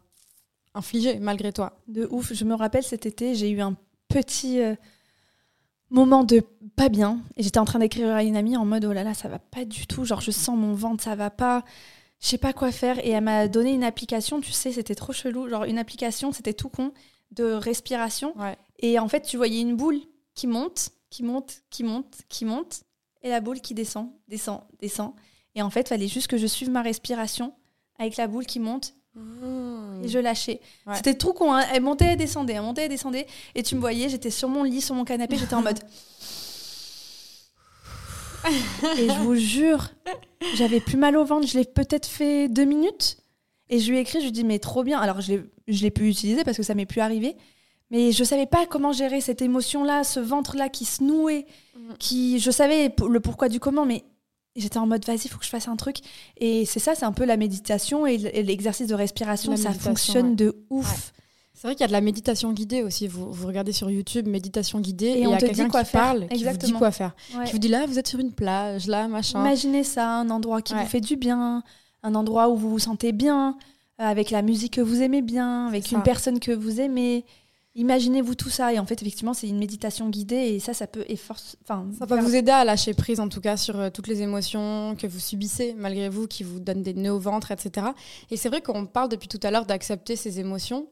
[0.77, 1.79] infligé malgré toi.
[1.87, 2.33] De ouf.
[2.33, 3.75] Je me rappelle cet été, j'ai eu un
[4.07, 4.75] petit euh,
[5.89, 6.41] moment de
[6.75, 7.21] pas bien.
[7.35, 9.39] Et j'étais en train d'écrire à une amie en mode oh là là, ça va
[9.39, 10.05] pas du tout.
[10.05, 11.63] Genre, je sens mon ventre, ça va pas.
[12.19, 13.03] Je sais pas quoi faire.
[13.05, 15.49] Et elle m'a donné une application, tu sais, c'était trop chelou.
[15.49, 16.93] Genre, une application, c'était tout con,
[17.31, 18.33] de respiration.
[18.79, 19.99] Et en fait, tu voyais une boule
[20.33, 22.83] qui monte, qui monte, qui monte, qui monte.
[23.23, 25.13] Et la boule qui descend, descend, descend.
[25.55, 27.53] Et en fait, fallait juste que je suive ma respiration
[27.97, 30.03] avec la boule qui monte Mmh.
[30.03, 30.61] Et je lâchais.
[30.93, 31.53] C'était trop con.
[31.53, 31.63] Hein.
[31.73, 33.27] Elle montait, elle descendait, elle montait, elle descendait.
[33.55, 35.79] Et tu me voyais, j'étais sur mon lit, sur mon canapé, j'étais en mode.
[38.97, 39.89] et je vous jure,
[40.55, 41.47] j'avais plus mal au ventre.
[41.47, 43.17] Je l'ai peut-être fait deux minutes.
[43.69, 44.99] Et je lui ai écrit, je lui ai dit, mais trop bien.
[44.99, 47.35] Alors, je l'ai, pu utiliser parce que ça m'est plus arrivé.
[47.89, 51.97] Mais je savais pas comment gérer cette émotion-là, ce ventre-là qui se nouait, Mhm.
[51.97, 54.03] qui, je savais le pourquoi du comment, mais
[54.57, 55.97] j'étais en mode, vas-y, il faut que je fasse un truc.
[56.37, 59.73] Et c'est ça, c'est un peu la méditation et et l'exercice de respiration, La ça
[59.73, 60.35] fonctionne ouais.
[60.35, 61.13] de ouf.
[61.53, 63.07] C'est vrai qu'il y a de la méditation guidée aussi.
[63.07, 65.89] Vous, vous regardez sur YouTube, méditation guidée, Et y on a te dit quoi qui
[65.89, 66.01] faire.
[66.01, 67.15] parle, qui vous dit quoi faire.
[67.35, 67.45] Ouais.
[67.45, 69.39] Qui vous dit là, vous êtes sur une plage, là, machin.
[69.39, 71.63] Imaginez ça, un endroit qui vous fait du bien,
[72.03, 73.57] un endroit où vous vous sentez bien,
[73.99, 77.25] euh, avec la musique que vous aimez bien, avec une personne que vous aimez.
[77.77, 78.73] Imaginez-vous tout ça.
[78.73, 81.05] Et en fait, effectivement, c'est une méditation guidée et ça, ça peut.
[81.11, 81.35] Enfin,
[81.97, 84.95] Ça faire- vous aider à lâcher prise, en tout cas, sur euh, toutes les émotions
[84.99, 87.87] que vous subissez, malgré vous, qui vous donnent des nœuds au ventre, etc.
[88.31, 90.87] Et c'est vrai qu'on parle depuis tout à l'heure d'accepter ses émotions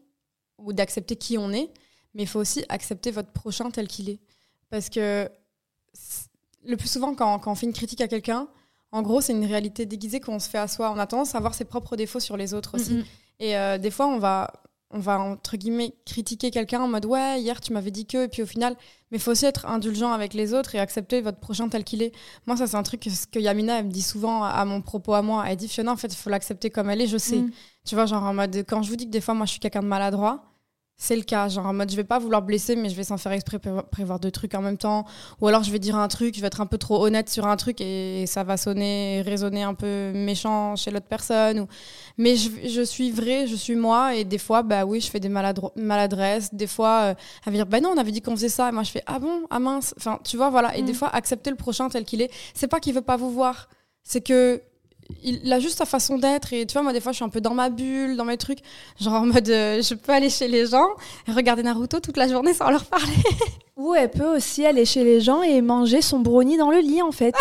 [0.59, 1.69] ou d'accepter qui on est,
[2.13, 4.19] mais il faut aussi accepter votre prochain tel qu'il est.
[4.69, 5.27] Parce que
[6.65, 8.47] le plus souvent, quand, quand on fait une critique à quelqu'un,
[8.91, 10.91] en gros, c'est une réalité déguisée qu'on se fait à soi.
[10.95, 12.93] On a tendance à voir ses propres défauts sur les autres aussi.
[12.93, 13.03] Mm, mm.
[13.39, 14.51] Et euh, des fois, on va,
[14.95, 18.27] on va entre guillemets critiquer quelqu'un en mode ouais, hier tu m'avais dit que, et
[18.29, 18.75] puis au final,
[19.11, 22.01] mais il faut aussi être indulgent avec les autres et accepter votre prochain tel qu'il
[22.01, 22.13] est.
[22.47, 25.21] Moi, ça, c'est un truc que Yamina elle me dit souvent à mon propos à
[25.21, 25.43] moi.
[25.47, 27.37] Elle dit Fiona, en fait, il faut l'accepter comme elle est, je sais.
[27.37, 27.51] Mm.
[27.85, 29.59] Tu vois, genre en mode, quand je vous dis que des fois, moi, je suis
[29.59, 30.43] quelqu'un de maladroit,
[30.97, 31.49] c'est le cas.
[31.49, 33.71] Genre en mode, je vais pas vouloir blesser, mais je vais sans faire exprès pré-
[33.91, 35.05] prévoir deux trucs en même temps.
[35.41, 37.45] Ou alors, je vais dire un truc, je vais être un peu trop honnête sur
[37.47, 41.59] un truc et ça va sonner, résonner un peu méchant chez l'autre personne.
[41.61, 41.67] Ou...
[42.17, 44.15] Mais je, je suis vraie, je suis moi.
[44.15, 46.53] Et des fois, bah oui, je fais des maladro- maladresses.
[46.53, 47.13] Des fois, euh,
[47.45, 48.69] elle va dire, bah non, on avait dit qu'on faisait ça.
[48.69, 49.93] Et moi, je fais, ah bon, ah mince.
[49.97, 50.77] Enfin, tu vois, voilà.
[50.77, 50.85] Et Mm.
[50.85, 52.31] des fois, accepter le prochain tel qu'il est.
[52.53, 53.67] C'est pas qu'il veut pas vous voir.
[54.03, 54.61] C'est que
[55.23, 57.29] il a juste sa façon d'être et tu vois moi des fois je suis un
[57.29, 58.59] peu dans ma bulle dans mes trucs
[58.99, 60.87] genre en mode euh, je peux aller chez les gens
[61.27, 63.13] et regarder Naruto toute la journée sans leur parler
[63.77, 67.01] Ou elle peut aussi aller chez les gens et manger son brownie dans le lit,
[67.01, 67.35] en fait.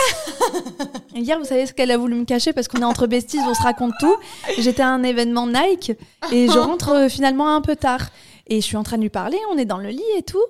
[1.15, 3.55] Hier, vous savez ce qu'elle a voulu me cacher parce qu'on est entre besties, on
[3.55, 4.17] se raconte tout.
[4.59, 5.93] J'étais à un événement Nike
[6.33, 8.09] et je rentre euh, finalement un peu tard.
[8.49, 10.43] Et je suis en train de lui parler, on est dans le lit et tout.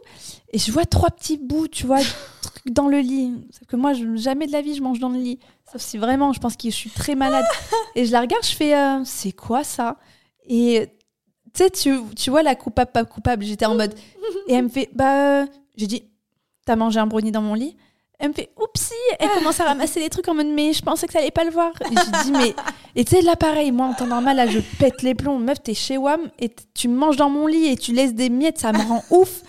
[0.55, 1.99] Et je vois trois petits bouts, tu vois,
[2.40, 3.33] trucs dans le lit.
[3.51, 5.40] Sauf que moi, je, jamais de la vie, je mange dans le lit.
[5.71, 7.45] Sauf si vraiment, je pense que je suis très malade.
[7.97, 9.97] Et je la regarde, je fais, euh, c'est quoi ça?
[10.49, 10.87] Et
[11.53, 13.45] tu sais, tu, vois la coupable, pas coupable.
[13.45, 13.97] J'étais en mode.
[14.47, 16.05] Et elle me fait, bah, euh, j'ai dit,
[16.64, 17.77] t'as mangé un brownie dans mon lit?
[18.21, 21.09] Elle me fait, oupsie Elle commence à ramasser les trucs en mode, mais je pensais
[21.09, 21.73] que ça allait pas le voir.
[21.90, 22.55] Et j'ai dit, mais.
[22.95, 25.40] Et tu sais, là, pareil, moi, en temps normal, là, je pète les plombs.
[25.40, 28.59] Meuf, t'es chez WAM et tu manges dans mon lit et tu laisses des miettes,
[28.59, 29.43] ça me rend ouf.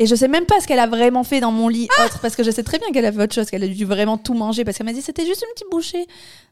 [0.00, 2.34] Et je sais même pas ce qu'elle a vraiment fait dans mon lit autre, parce
[2.34, 4.32] que je sais très bien qu'elle a fait autre chose, qu'elle a dû vraiment tout
[4.32, 6.06] manger, parce qu'elle m'a dit c'était juste une petite bouchée.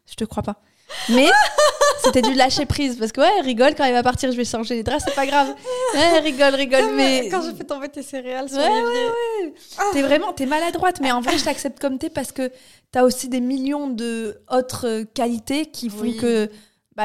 [0.06, 0.56] Je te crois pas.
[1.08, 1.26] Mais
[2.04, 4.44] c'était du lâcher prise, parce que ouais, elle rigole quand elle va partir, je vais
[4.44, 5.48] changer les draps, c'est pas grave.
[5.94, 7.28] Ouais, elle rigole, rigole, mais.
[7.30, 9.54] quand je fais tomber tes céréales sur Ouais, l'évier.
[9.94, 12.50] T'es vraiment, t'es maladroite, mais en vrai, je t'accepte comme t'es parce que
[12.92, 16.18] t'as aussi des millions de autres qualités qui font Oui.
[16.18, 16.50] que,
[16.96, 17.04] bah,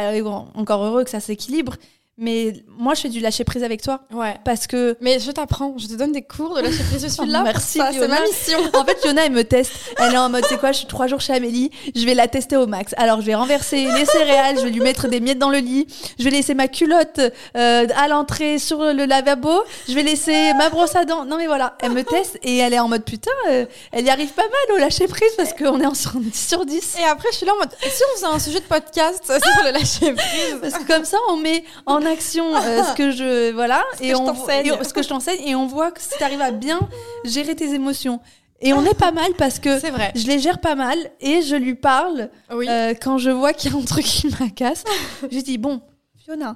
[0.55, 1.77] encore heureux que ça s'équilibre.
[2.17, 5.75] Mais moi, je fais du lâcher prise avec toi ouais parce que, mais je t'apprends
[5.77, 8.59] je te donne des cours de lâcher prise je suis là merci, c'est ma mission
[8.73, 9.71] en fait, Fiona, elle me teste.
[9.97, 12.27] Elle est en mode, c'est quoi, je suis trois jours chez Amélie, je vais la
[12.27, 12.93] tester au max.
[12.97, 15.87] Alors, je vais renverser les céréales, je vais lui mettre des miettes dans le lit,
[16.19, 17.19] je vais laisser ma culotte
[17.57, 21.25] euh, à l'entrée sur le lavabo, je vais laisser ma brosse à dents.
[21.25, 24.09] Non, mais voilà, elle me teste et elle est en mode, putain, euh, elle y
[24.09, 26.97] arrive pas mal au lâcher prise parce qu'on est en sur 10 sur 10.
[26.99, 29.63] et après je suis là en mode si on faisait un sujet de podcast sur
[29.63, 33.51] le lâcher prise Parce que comme ça, on met en action euh, ce que je
[33.51, 34.65] voilà et on t'enseigne.
[34.67, 36.79] et on- ce que je t'enseigne et on voit que si tu arrives à bien
[37.25, 38.19] gérer tes émotions.
[38.65, 41.41] Et on est pas mal parce que c'est vrai je les gère pas mal et
[41.41, 44.83] je lui parle oui euh, quand je vois qu'il y a un truc qui m'agace.
[45.31, 45.81] je dis bon,
[46.17, 46.55] Fiona.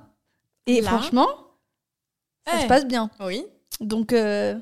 [0.68, 0.90] Et Là.
[0.92, 1.28] franchement,
[2.48, 2.62] ça Eh.
[2.64, 3.10] se passe bien.
[3.20, 3.46] oui
[3.80, 4.56] Donc euh,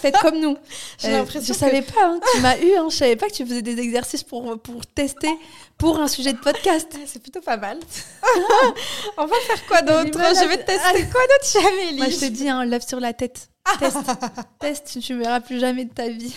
[0.00, 0.56] faites comme nous.
[0.98, 3.26] j'ai Euh, l'impression je que savais pas, hein, tu m'as eu, hein, je savais pas
[3.28, 5.30] que tu faisais des exercices pour, pour tester
[5.76, 6.88] pour un sujet de podcast.
[6.94, 7.78] Ah, c'est plutôt pas mal.
[9.16, 10.18] On va faire quoi d'autre?
[10.18, 13.00] Je vais te tester quoi d'autre chez Amélie Moi je te dis, un lève sur
[13.00, 13.48] la tête.
[13.78, 13.98] Test,
[14.60, 16.34] test, tu me verras plus jamais de ta vie.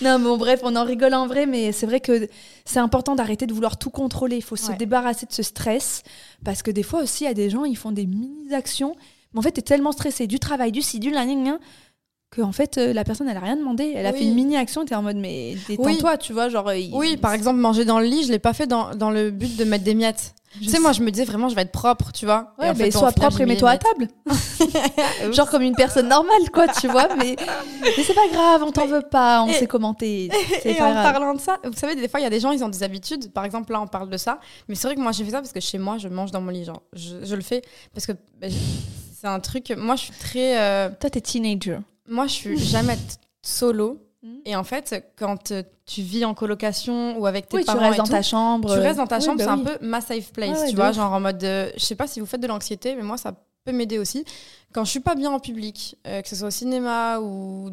[0.00, 2.28] non, bon, bref, on en rigole en vrai, mais c'est vrai que
[2.64, 4.36] c'est important d'arrêter de vouloir tout contrôler.
[4.36, 6.02] Il faut se débarrasser de ce stress,
[6.44, 8.96] parce que des fois aussi, il y a des gens, ils font des mini-actions,
[9.36, 11.58] mais en fait, t'es tellement stressé du travail, du ci, du gna,
[12.30, 13.92] que en fait, euh, la personne, elle a rien demandé.
[13.94, 14.18] Elle a Oui.
[14.18, 16.72] fait une mini-action, t'es en mode, mais détends-toi, tu vois, genre.
[16.72, 19.30] il- Oui, par exemple, manger dans le lit, je l'ai pas fait dans, dans le
[19.30, 20.34] but de mettre des miettes.
[20.58, 22.54] Tu sais, moi, je me disais vraiment, je vais être propre, tu vois.
[22.58, 24.08] Ouais, Et en mais fait, sois final, propre et mets-toi à table.
[25.32, 27.08] Genre comme une personne normale, quoi, tu vois.
[27.16, 27.36] Mais,
[27.82, 30.30] mais c'est pas grave, on t'en veut pas, on commenter.
[30.62, 31.12] C'est Et en grave.
[31.12, 32.82] parlant de ça, vous savez, des fois, il y a des gens, ils ont des
[32.82, 33.32] habitudes.
[33.32, 34.38] Par exemple, là, on parle de ça.
[34.68, 36.40] Mais c'est vrai que moi, j'ai fait ça parce que chez moi, je mange dans
[36.40, 36.64] mon lit.
[36.64, 37.62] Genre, je, je le fais
[37.94, 38.54] parce que bah, je-
[39.20, 39.72] c'est un truc.
[39.76, 40.58] Moi, je suis très.
[40.60, 41.78] euh, Toi, t'es teenager.
[42.08, 42.96] moi, je suis jamais
[43.42, 43.98] solo
[44.44, 47.80] Et en fait, quand euh, tu vis en colocation ou avec tes Oui, tu parents
[47.80, 48.72] restes et dans tout, ta chambre.
[48.74, 49.60] tu restes dans ta Oui, chambre, bah c'est oui.
[49.60, 51.94] un peu ma safe place, ouais, tu de vois, genre en mode, euh, je sais
[51.94, 53.32] pas si vous faites de l'anxiété, mais moi ça
[53.64, 54.24] peut m'aider aussi.
[54.72, 57.70] Quand je suis pas bien en public, euh, que ce soit au cinéma ou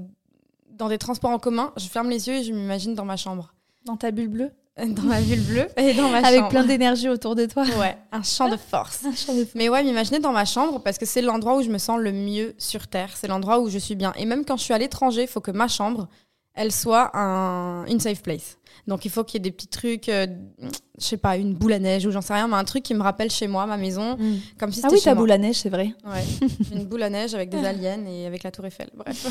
[0.69, 3.53] dans des transports en commun, je ferme les yeux et je m'imagine dans ma chambre,
[3.85, 4.51] Dans ta bulle bleue?
[4.87, 6.49] dans ma ville bleue et dans ma Avec chambre.
[6.49, 7.63] plein d'énergie autour de toi.
[7.79, 9.01] Ouais, un champ de force.
[9.05, 11.69] Un champ de- Mais ouais, m'imaginer dans ma chambre parce que c'est l'endroit où je
[11.69, 13.11] me sens le mieux sur Terre.
[13.15, 14.13] C'est l'endroit où je suis bien.
[14.17, 16.07] Et même quand je suis à l'étranger, il faut que ma chambre,
[16.55, 18.57] elle soit un, une safe place.
[18.87, 20.27] Donc il faut qu'il y ait des petits trucs, euh,
[20.99, 22.93] je sais pas, une boule à neige ou j'en sais rien, mais un truc qui
[22.93, 24.37] me rappelle chez moi, ma maison, Mm.
[24.59, 25.23] comme si Ah oui, chez ta moi.
[25.23, 25.93] boule à neige, c'est vrai.
[26.05, 26.23] Ouais,
[26.73, 29.25] une boule à neige avec des aliens et avec la tour Eiffel, bref.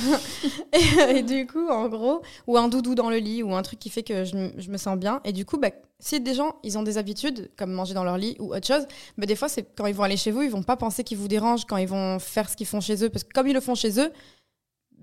[1.13, 3.79] et, et du coup, en gros, ou un doudou dans le lit, ou un truc
[3.79, 5.21] qui fait que je, me- je me sens bien.
[5.25, 8.17] Et du coup, bah, si des gens, ils ont des habitudes, comme manger dans leur
[8.19, 8.87] lit ou autre chose,
[9.19, 11.19] bah, des fois, c'est quand ils vont aller chez vous, ils vont pas penser qu'ils
[11.19, 13.55] vous dérangent quand ils vont faire ce qu'ils font chez eux, parce que comme ils
[13.55, 14.11] le font chez eux,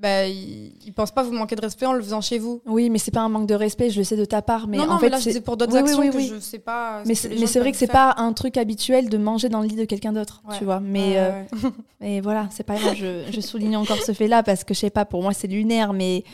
[0.01, 2.62] bah, ils, ils pensent pas vous manquer de respect en le faisant chez vous.
[2.65, 4.67] Oui, mais c'est pas un manque de respect, je le sais de ta part.
[4.67, 6.39] Mais non, en non, fait, mais là, c'est- pour d'autres Oui, actions oui, que je
[6.39, 7.03] sais pas.
[7.05, 9.85] mais c'est vrai que c'est pas un truc habituel de manger dans le lit de
[9.85, 10.55] quelqu'un d'autre, Ouais.
[10.57, 10.79] tu vois.
[10.79, 11.43] Mais, euh,
[12.01, 12.95] mais voilà, c'est pas grave.
[12.95, 15.93] Je, je souligne encore ce fait-là parce que je sais pas, pour moi c'est lunaire,
[15.93, 16.23] mais.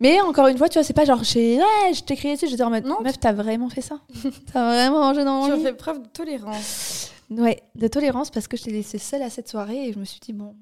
[0.00, 1.56] Mais encore une fois, tu vois, c'est pas genre, chez...
[1.58, 4.00] ouais, je t'ai crié dessus, j'étais en mode, Non, meuf, t'as vraiment fait ça
[4.52, 7.12] T'as vraiment mangé dans mon Tu as lit fait preuve de tolérance.
[7.30, 10.04] Ouais, de tolérance parce que je t'ai laissée seule à cette soirée et je me
[10.04, 10.56] suis dit, bon,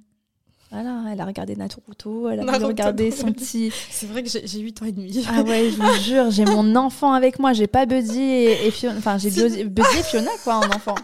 [0.72, 2.68] voilà, elle a regardé Naruto, elle a Naruto.
[2.68, 3.70] regarder son petit.
[3.90, 5.24] C'est vrai que j'ai j'ai 8 ans et demi.
[5.28, 8.70] Ah ouais, je vous jure, j'ai mon enfant avec moi, j'ai pas Buddy et, et
[8.70, 8.96] Fiona.
[8.96, 10.94] Enfin, j'ai Buddy Buddy et Fiona, quoi, en enfant.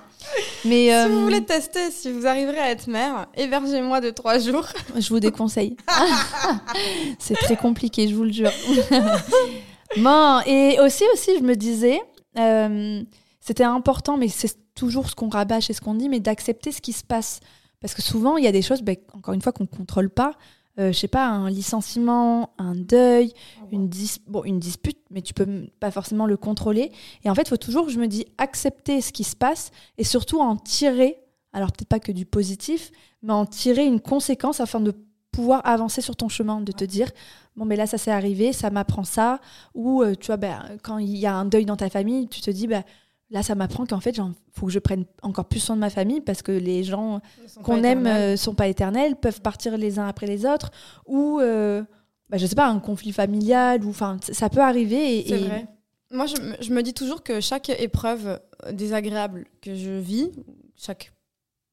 [0.65, 4.39] Mais Si euh, vous voulez tester si vous arriverez à être mère, hébergez-moi de 3
[4.39, 4.67] jours.
[4.97, 5.77] je vous déconseille.
[7.19, 8.53] C'est très compliqué, je vous le jure.
[9.99, 12.01] bon, et aussi, aussi, je me disais,
[12.39, 13.03] euh,
[13.41, 16.81] c'était important, mais c'est toujours ce qu'on rabâche et ce qu'on dit, mais d'accepter ce
[16.81, 17.41] qui se passe.
[17.81, 20.11] Parce que souvent, il y a des choses, ben, encore une fois, qu'on ne contrôle
[20.11, 20.33] pas.
[20.79, 23.33] Euh, je sais pas, un licenciement, un deuil,
[23.73, 26.93] une, dis- bon, une dispute, mais tu peux pas forcément le contrôler.
[27.25, 30.05] Et en fait, il faut toujours, je me dis, accepter ce qui se passe et
[30.05, 31.19] surtout en tirer,
[31.53, 34.95] alors peut-être pas que du positif, mais en tirer une conséquence afin de
[35.33, 37.11] pouvoir avancer sur ton chemin, de te dire,
[37.57, 39.41] bon, mais là, ça s'est arrivé, ça m'apprend ça.
[39.75, 42.41] Ou, euh, tu vois, ben, quand il y a un deuil dans ta famille, tu
[42.41, 42.85] te dis, bah,
[43.31, 45.91] là, ça m'apprend qu'en fait, il faut que je prenne encore plus soin de ma
[45.91, 47.21] famille parce que les gens
[47.63, 50.71] qu'on aime euh, sont pas éternels, peuvent partir les uns après les autres,
[51.07, 51.83] ou euh,
[52.31, 55.19] bah, je sais pas, un conflit familial, ou enfin, ça peut arriver.
[55.21, 55.67] Et, C'est et- vrai.
[56.11, 60.31] Moi, je, me- je me dis toujours que chaque épreuve euh, désagréable que je vis,
[60.75, 61.13] chaque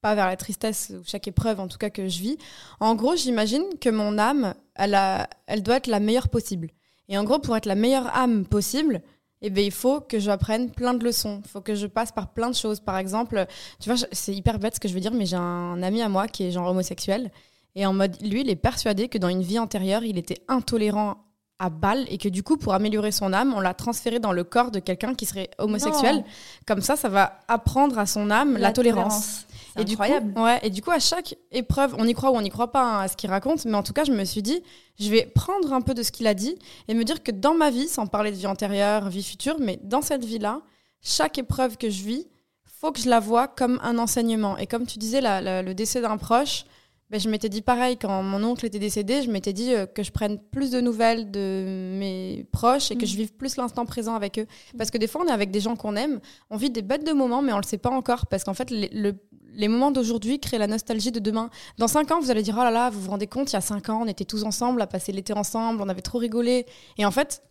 [0.01, 2.37] pas vers la tristesse, ou chaque épreuve en tout cas que je vis,
[2.81, 6.69] en gros, j'imagine que mon âme, elle, a, elle doit être la meilleure possible.
[7.07, 9.01] Et en gros, pour être la meilleure âme possible,
[9.41, 11.41] eh ben, il faut que j'apprenne plein de leçons.
[11.43, 12.79] Il faut que je passe par plein de choses.
[12.79, 13.45] Par exemple,
[13.79, 16.09] tu vois, c'est hyper bête ce que je veux dire, mais j'ai un ami à
[16.09, 17.31] moi qui est genre homosexuel.
[17.75, 21.17] Et en mode, lui, il est persuadé que dans une vie antérieure, il était intolérant
[21.59, 24.43] à balle et que du coup, pour améliorer son âme, on l'a transféré dans le
[24.43, 26.17] corps de quelqu'un qui serait homosexuel.
[26.17, 26.23] Non.
[26.65, 29.45] Comme ça, ça va apprendre à son âme la, tolérance.
[29.75, 30.39] C'est Et du, coup, incroyable.
[30.39, 32.83] ouais, et du coup, à chaque épreuve, on y croit ou on n'y croit pas
[32.83, 34.61] hein, à ce qu'il raconte, mais en tout cas, je me suis dit,
[34.99, 36.57] je vais prendre un peu de ce qu'il a dit
[36.87, 39.79] et me dire que dans ma vie, sans parler de vie antérieure, vie future, mais
[39.83, 40.61] dans cette vie-là,
[41.01, 42.27] chaque épreuve que je vis,
[42.63, 44.57] faut que je la vois comme un enseignement.
[44.57, 46.65] Et comme tu disais, la- la- le décès d'un proche,
[47.11, 50.01] ben, je m'étais dit pareil, quand mon oncle était décédé, je m'étais dit euh, que
[50.03, 53.07] je prenne plus de nouvelles de mes proches et que Mhm.
[53.07, 54.47] je vive plus l'instant présent avec eux.
[54.77, 57.05] Parce que des fois, on est avec des gens qu'on aime, on vit des bêtes
[57.05, 58.25] de moments, mais on le sait pas encore.
[58.25, 59.13] Parce qu'en fait, les, le-
[59.53, 61.49] les moments d'aujourd'hui créent la nostalgie de demain.
[61.77, 63.57] Dans cinq ans, vous allez dire, oh là là, vous vous rendez compte, il y
[63.57, 66.65] a cinq ans, on était tous ensemble, à passer l'été ensemble, on avait trop rigolé.
[66.97, 67.41] Et en fait,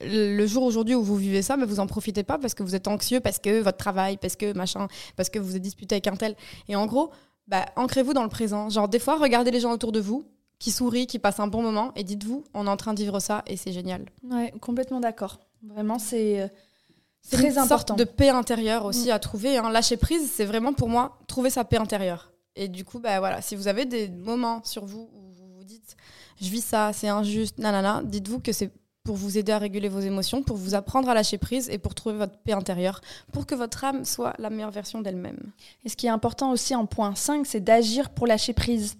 [0.00, 2.76] le jour aujourd'hui où vous vivez ça, ben, vous en profitez pas parce que vous
[2.76, 6.06] êtes anxieux, parce que votre travail, parce que machin, parce que vous êtes disputé avec
[6.06, 6.36] un tel.
[6.68, 7.10] Et en gros,
[7.48, 8.68] bah, ancrez-vous dans le présent.
[8.70, 10.24] Genre, des fois, regardez les gens autour de vous
[10.58, 13.20] qui sourient, qui passent un bon moment, et dites-vous, on est en train de vivre
[13.20, 14.06] ça, et c'est génial.
[14.28, 15.38] Ouais, complètement d'accord.
[15.62, 16.48] Vraiment, c'est euh,
[17.22, 17.68] C'est très une important.
[17.94, 19.56] sorte de paix intérieure aussi à trouver.
[19.56, 19.70] hein.
[19.70, 22.32] Lâcher prise, c'est vraiment pour moi trouver sa paix intérieure.
[22.56, 25.64] Et du coup, bah, voilà, si vous avez des moments sur vous où vous vous
[25.64, 25.96] dites,
[26.40, 28.70] je vis ça, c'est injuste, nanana, dites-vous que c'est
[29.08, 31.94] pour vous aider à réguler vos émotions, pour vous apprendre à lâcher prise et pour
[31.94, 33.00] trouver votre paix intérieure,
[33.32, 35.38] pour que votre âme soit la meilleure version d'elle-même.
[35.82, 38.98] Et ce qui est important aussi en point 5, c'est d'agir pour lâcher prise.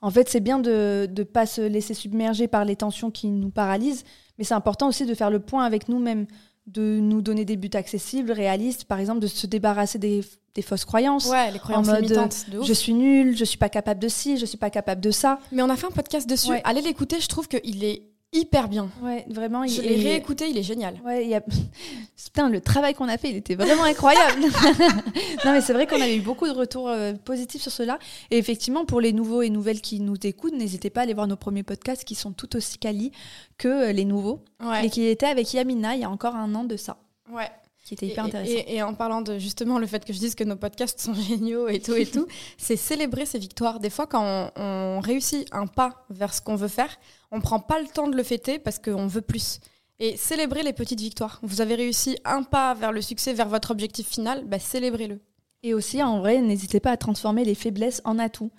[0.00, 3.50] En fait, c'est bien de ne pas se laisser submerger par les tensions qui nous
[3.50, 4.04] paralysent,
[4.38, 6.28] mais c'est important aussi de faire le point avec nous-mêmes,
[6.68, 10.20] de nous donner des buts accessibles, réalistes, par exemple, de se débarrasser des,
[10.54, 11.26] des fausses croyances.
[11.28, 12.62] Ouais, les croyances mode, limitantes, de.
[12.62, 15.40] Je suis nulle, je suis pas capable de ci, je suis pas capable de ça.
[15.50, 16.50] Mais on a fait un podcast dessus.
[16.50, 16.62] Ouais.
[16.62, 18.90] Allez l'écouter, je trouve qu'il est hyper bien.
[19.02, 19.66] Ouais, vraiment.
[19.66, 21.00] Je l'ai réécouté, il est génial.
[21.04, 21.40] Ouais, il y a...
[22.16, 24.40] Putain, le travail qu'on a fait, il était vraiment incroyable.
[25.44, 27.98] non, mais c'est vrai qu'on avait eu beaucoup de retours euh, positifs sur cela.
[28.30, 31.26] Et effectivement, pour les nouveaux et nouvelles qui nous écoutent, n'hésitez pas à aller voir
[31.26, 33.12] nos premiers podcasts qui sont tout aussi quali
[33.56, 34.44] que euh, les nouveaux.
[34.62, 34.86] Ouais.
[34.86, 36.98] Et qui étaient avec Yamina il y a encore un an de ça,
[37.32, 37.48] ouais.
[37.88, 38.52] Qui était Et, hyper intéressant.
[38.52, 41.14] et- et en parlant de justement le fait que je dise que nos podcasts sont
[41.30, 42.26] géniaux et tout et tout,
[42.58, 43.80] c'est célébrer ces victoires.
[43.80, 46.94] Des fois, quand on, on réussit un pas vers ce qu'on veut faire,
[47.32, 49.60] on prend pas le temps de le fêter parce qu'on veut plus.
[50.00, 51.40] Et célébrer les petites victoires.
[51.42, 55.20] Vous avez réussi un pas vers le succès, vers votre objectif final, bah, célébrez-le.
[55.64, 58.52] Et aussi, en vrai, n'hésitez pas à transformer les faiblesses en atouts.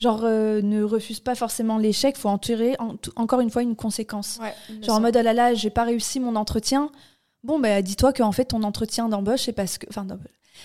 [0.00, 3.76] Genre, euh, ne refuse pas forcément l'échec, faut en tirer en- encore une fois une
[3.76, 4.40] conséquence.
[4.82, 6.90] Genre en mode, oh là là, j'ai pas réussi mon entretien.
[7.44, 9.86] Bon, bah, dis-toi qu'en fait, ton entretien d'embauche, c'est parce que.
[9.88, 10.06] Enfin,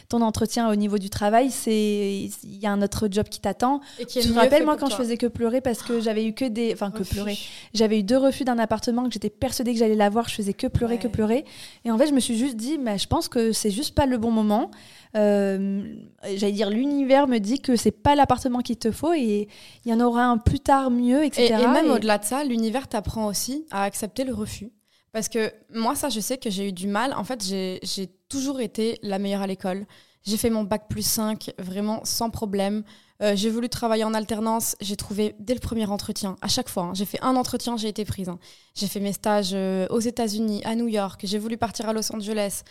[0.09, 2.29] ton entretien au niveau du travail, c'est.
[2.43, 3.81] Il y a un autre job qui t'attend.
[3.97, 6.71] Tu te rappelles, moi, quand je faisais que pleurer parce que j'avais eu que des.
[6.73, 7.15] Enfin, que Refus.
[7.15, 7.37] pleurer.
[7.73, 10.29] J'avais eu deux refus d'un appartement que j'étais persuadée que j'allais l'avoir.
[10.29, 11.45] Je faisais que pleurer, que pleurer.
[11.83, 14.05] Et en fait, je me suis juste dit, mais je pense que c'est juste pas
[14.05, 14.69] le bon moment.
[15.15, 15.81] Euh,
[16.35, 19.47] J'allais dire, l'univers me dit que c'est pas l'appartement qu'il te faut et
[19.85, 21.55] il y en aura un plus tard mieux, Et, etc.
[21.63, 24.69] et même Et- au-delà de ça, l'univers t'apprend aussi à accepter le refus.
[25.17, 27.11] Parce que moi, ça, je sais que j'ai eu du mal.
[27.13, 29.87] En fait, j'ai toujours été la meilleure à l'école.
[30.21, 32.83] J'ai fait mon bac plus 5, vraiment sans problème.
[33.23, 34.75] Euh, j'ai voulu travailler en alternance.
[34.79, 36.83] J'ai trouvé dès le premier entretien, à chaque fois.
[36.83, 38.29] hein, j'ai fait un entretien, j'ai été prise.
[38.29, 38.37] hein.
[38.75, 41.21] J'ai fait mes stages euh, aux États-Unis, à New York.
[41.23, 42.61] J'ai voulu partir à Los Angeles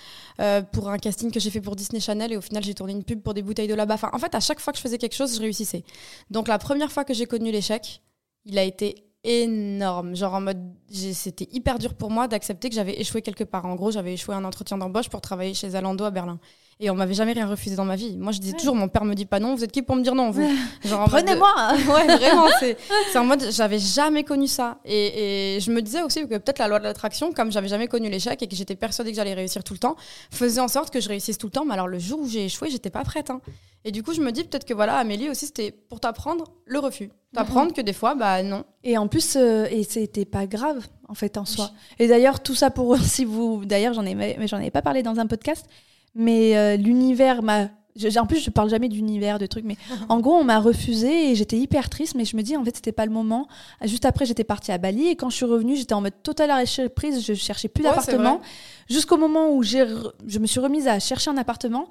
[0.40, 2.30] euh, pour un casting que j'ai fait pour Disney Channel.
[2.32, 3.94] Et au final, j'ai tourné une pub pour des bouteilles de là-bas.
[3.94, 5.82] Enfin, en fait, à chaque fois que je faisais quelque chose, je réussissais.
[6.30, 8.02] Donc, la première fois que j'ai connu l'échec,
[8.44, 10.14] il a été énorme.
[10.16, 13.66] Genre en mode, c'était hyper dur pour moi d'accepter que j'avais échoué quelque part.
[13.66, 16.38] En gros, j'avais échoué un entretien d'embauche pour travailler chez Zalando à Berlin.
[16.78, 18.18] Et on m'avait jamais rien refusé dans ma vie.
[18.18, 18.58] Moi, je disais Ouais.
[18.58, 20.42] toujours, mon père me dit pas non, vous êtes qui pour me dire non, vous
[21.06, 21.48] Prenez-moi
[21.88, 22.76] Ouais, vraiment, c'est
[23.18, 24.78] en mode, j'avais jamais connu ça.
[24.84, 27.88] Et, et je me disais aussi que peut-être la loi de l'attraction, comme j'avais jamais
[27.88, 29.96] connu l'échec et que j'étais persuadée que j'allais réussir tout le temps,
[30.30, 31.64] faisait en sorte que je réussisse tout le temps.
[31.64, 33.30] Mais alors, le jour où j'ai échoué, j'étais pas prête.
[33.30, 33.40] hein.
[33.84, 36.78] Et du coup, je me dis peut-être que voilà, Amélie aussi, c'était pour t'apprendre le
[36.78, 37.10] refus.
[37.32, 38.64] T'apprendre que des fois, bah non.
[38.82, 41.70] Et en plus, euh, et c'était pas grave en fait en soi.
[41.98, 45.02] Et d'ailleurs, tout ça pour si vous, d'ailleurs, j'en ai, mais j'en ai pas parlé
[45.02, 45.66] dans un podcast,
[46.16, 47.68] mais euh, l'univers m'a.
[47.94, 49.76] je- En plus, je parle jamais d'univers, de trucs, mais
[50.08, 52.14] en gros, on m'a refusé et j'étais hyper triste.
[52.16, 53.46] Mais je me dis, en fait, c'était pas le moment.
[53.84, 56.50] Juste après, j'étais partie à Bali et quand je suis revenue, j'étais en mode total
[56.50, 57.24] arraché prise.
[57.24, 58.40] Je cherchais plus Ouais, d'appartement
[58.88, 61.86] jusqu'au moment où j'ai, re- je me suis remise à chercher un appartement.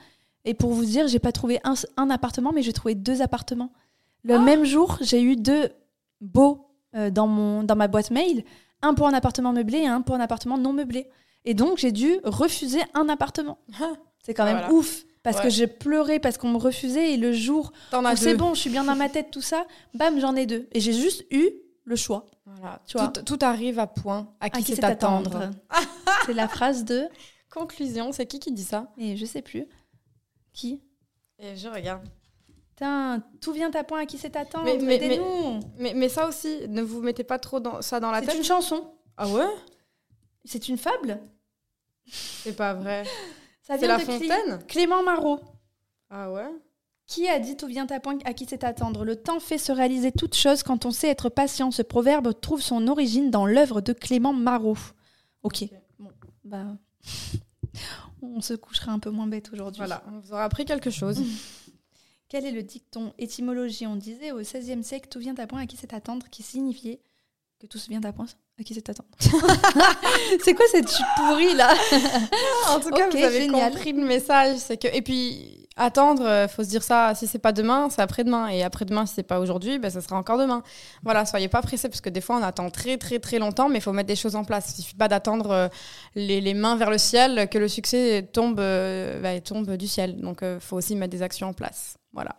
[0.48, 3.72] Et pour vous dire, j'ai pas trouvé un, un appartement, mais j'ai trouvé deux appartements.
[4.24, 4.40] Le Ah.
[4.40, 5.70] même jour, j'ai eu deux
[6.22, 8.44] beaux euh, dans, mon, dans ma boîte mail.
[8.82, 11.08] Un pour un appartement meublé et un pour un appartement non meublé.
[11.46, 13.58] Et donc, j'ai dû refuser un appartement.
[14.26, 14.74] C'est quand même Voilà.
[14.74, 15.04] ouf.
[15.24, 15.44] Parce Ouais.
[15.44, 17.14] que j'ai pleuré parce qu'on me refusait.
[17.14, 20.20] Et le jour où c'est bon, je suis bien dans ma tête, tout ça, bam,
[20.20, 20.68] j'en ai deux.
[20.72, 21.50] Et j'ai juste eu
[21.84, 22.26] le choix.
[22.46, 22.82] Voilà.
[22.86, 23.08] Tu vois.
[23.10, 24.32] Tout, tout arrive à point.
[24.40, 25.50] À qui, À qui c'est attendre.
[26.26, 27.06] c'est la phrase de.
[27.52, 29.66] Conclusion, c'est qui qui dit ça Et je sais plus.
[30.54, 30.82] Qui
[31.40, 32.04] Et je regarde.
[32.70, 34.66] Putain, tout vient à point à qui c'est attendre.
[34.66, 35.60] Mais- mais- Aidez-nous.
[35.78, 38.38] Mais, mais ça aussi, ne vous mettez pas trop dans, ça dans la C'est tête.
[38.38, 38.92] une chanson.
[39.18, 39.46] Ah ouais?
[40.44, 41.20] C'est une fable?
[42.08, 43.04] C'est pas vrai.
[43.66, 45.40] Ça vient La de Clé- Fontaine Clément Marot.
[46.10, 46.50] Ah ouais
[47.08, 49.72] Qui a dit tout vient à point à qui c'est attendre Le temps fait se
[49.72, 51.72] réaliser toute chose quand on sait être patient.
[51.72, 54.78] Ce proverbe trouve son origine dans l'œuvre de Clément Marot.
[55.44, 55.66] Ok.
[56.00, 56.10] Bon,
[56.44, 56.66] bah,
[58.22, 59.80] on se couchera un peu moins bête aujourd'hui.
[59.80, 61.22] Voilà, on vous aura appris quelque chose.
[62.30, 65.66] Quel est le dicton Étymologie, on disait au XVIe siècle, tout vient à point à
[65.68, 67.00] qui c'est attendre, qui signifiait
[67.60, 68.26] que tout se vient à point
[68.60, 69.10] à qui c'est attendre.
[70.44, 71.74] c'est quoi cette chute pourrie là
[72.70, 73.72] en tout cas, vous avez génial.
[73.72, 74.58] compris le message.
[74.58, 74.88] C'est que...
[74.88, 78.48] Et puis, attendre, euh, faut se dire ça, si c'est pas demain, c'est après-demain.
[78.48, 80.64] Et après-demain, si c'est pas aujourd'hui, ben, ça sera encore demain.
[81.04, 83.80] Voilà, soyez pas pressés, parce que des fois, on attend très, très, très longtemps, mais
[83.80, 84.74] il faut mettre des choses en place.
[84.78, 85.68] Il suffit pas d'attendre euh,
[86.16, 90.22] les, les mains vers le ciel, que le succès tombe, euh, bah, tombe du ciel.
[90.22, 91.98] Donc, il faut aussi mettre des actions en place.
[92.14, 92.38] Voilà.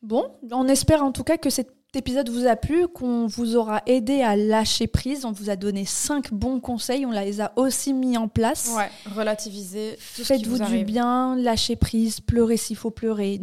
[0.00, 3.82] Bon, on espère en tout cas que cet épisode vous a plu, qu'on vous aura
[3.86, 5.24] aidé à lâcher prise.
[5.24, 8.72] On vous a donné cinq bons conseils, on les a aussi mis en place.
[8.76, 9.96] Ouais, relativiser.
[9.98, 13.38] Faites-vous vous du bien, lâchez prise, pleurez s'il faut pleurer,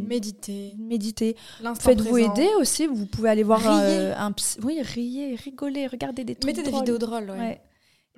[0.77, 1.35] méditez.
[1.61, 6.23] L'instant Faites-vous aider aussi, vous pouvez aller voir euh, un psy- Oui, riez, rigolez, regardez
[6.23, 7.29] des trucs Mettez des vidéos drôles.
[7.31, 7.37] ouais.
[7.39, 7.61] Ouais.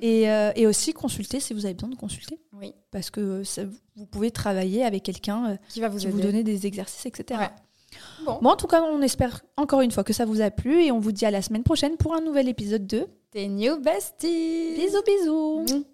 [0.02, 2.40] Et, euh, et aussi consulter si vous avez besoin de consulter.
[2.60, 2.74] Oui.
[2.92, 3.62] Parce que euh, ça-
[3.96, 7.40] vous pouvez travailler avec quelqu'un euh, Qui va vous qui vous donner des exercices, etc.
[7.42, 7.50] Ouais.
[8.26, 8.40] Bon.
[8.42, 10.92] Bon, en tout cas, on espère encore une fois que ça vous a plu et
[10.92, 14.76] on vous dit à la semaine prochaine pour un nouvel épisode de Tes new besties.
[14.76, 15.93] Bisous bisous Mmh.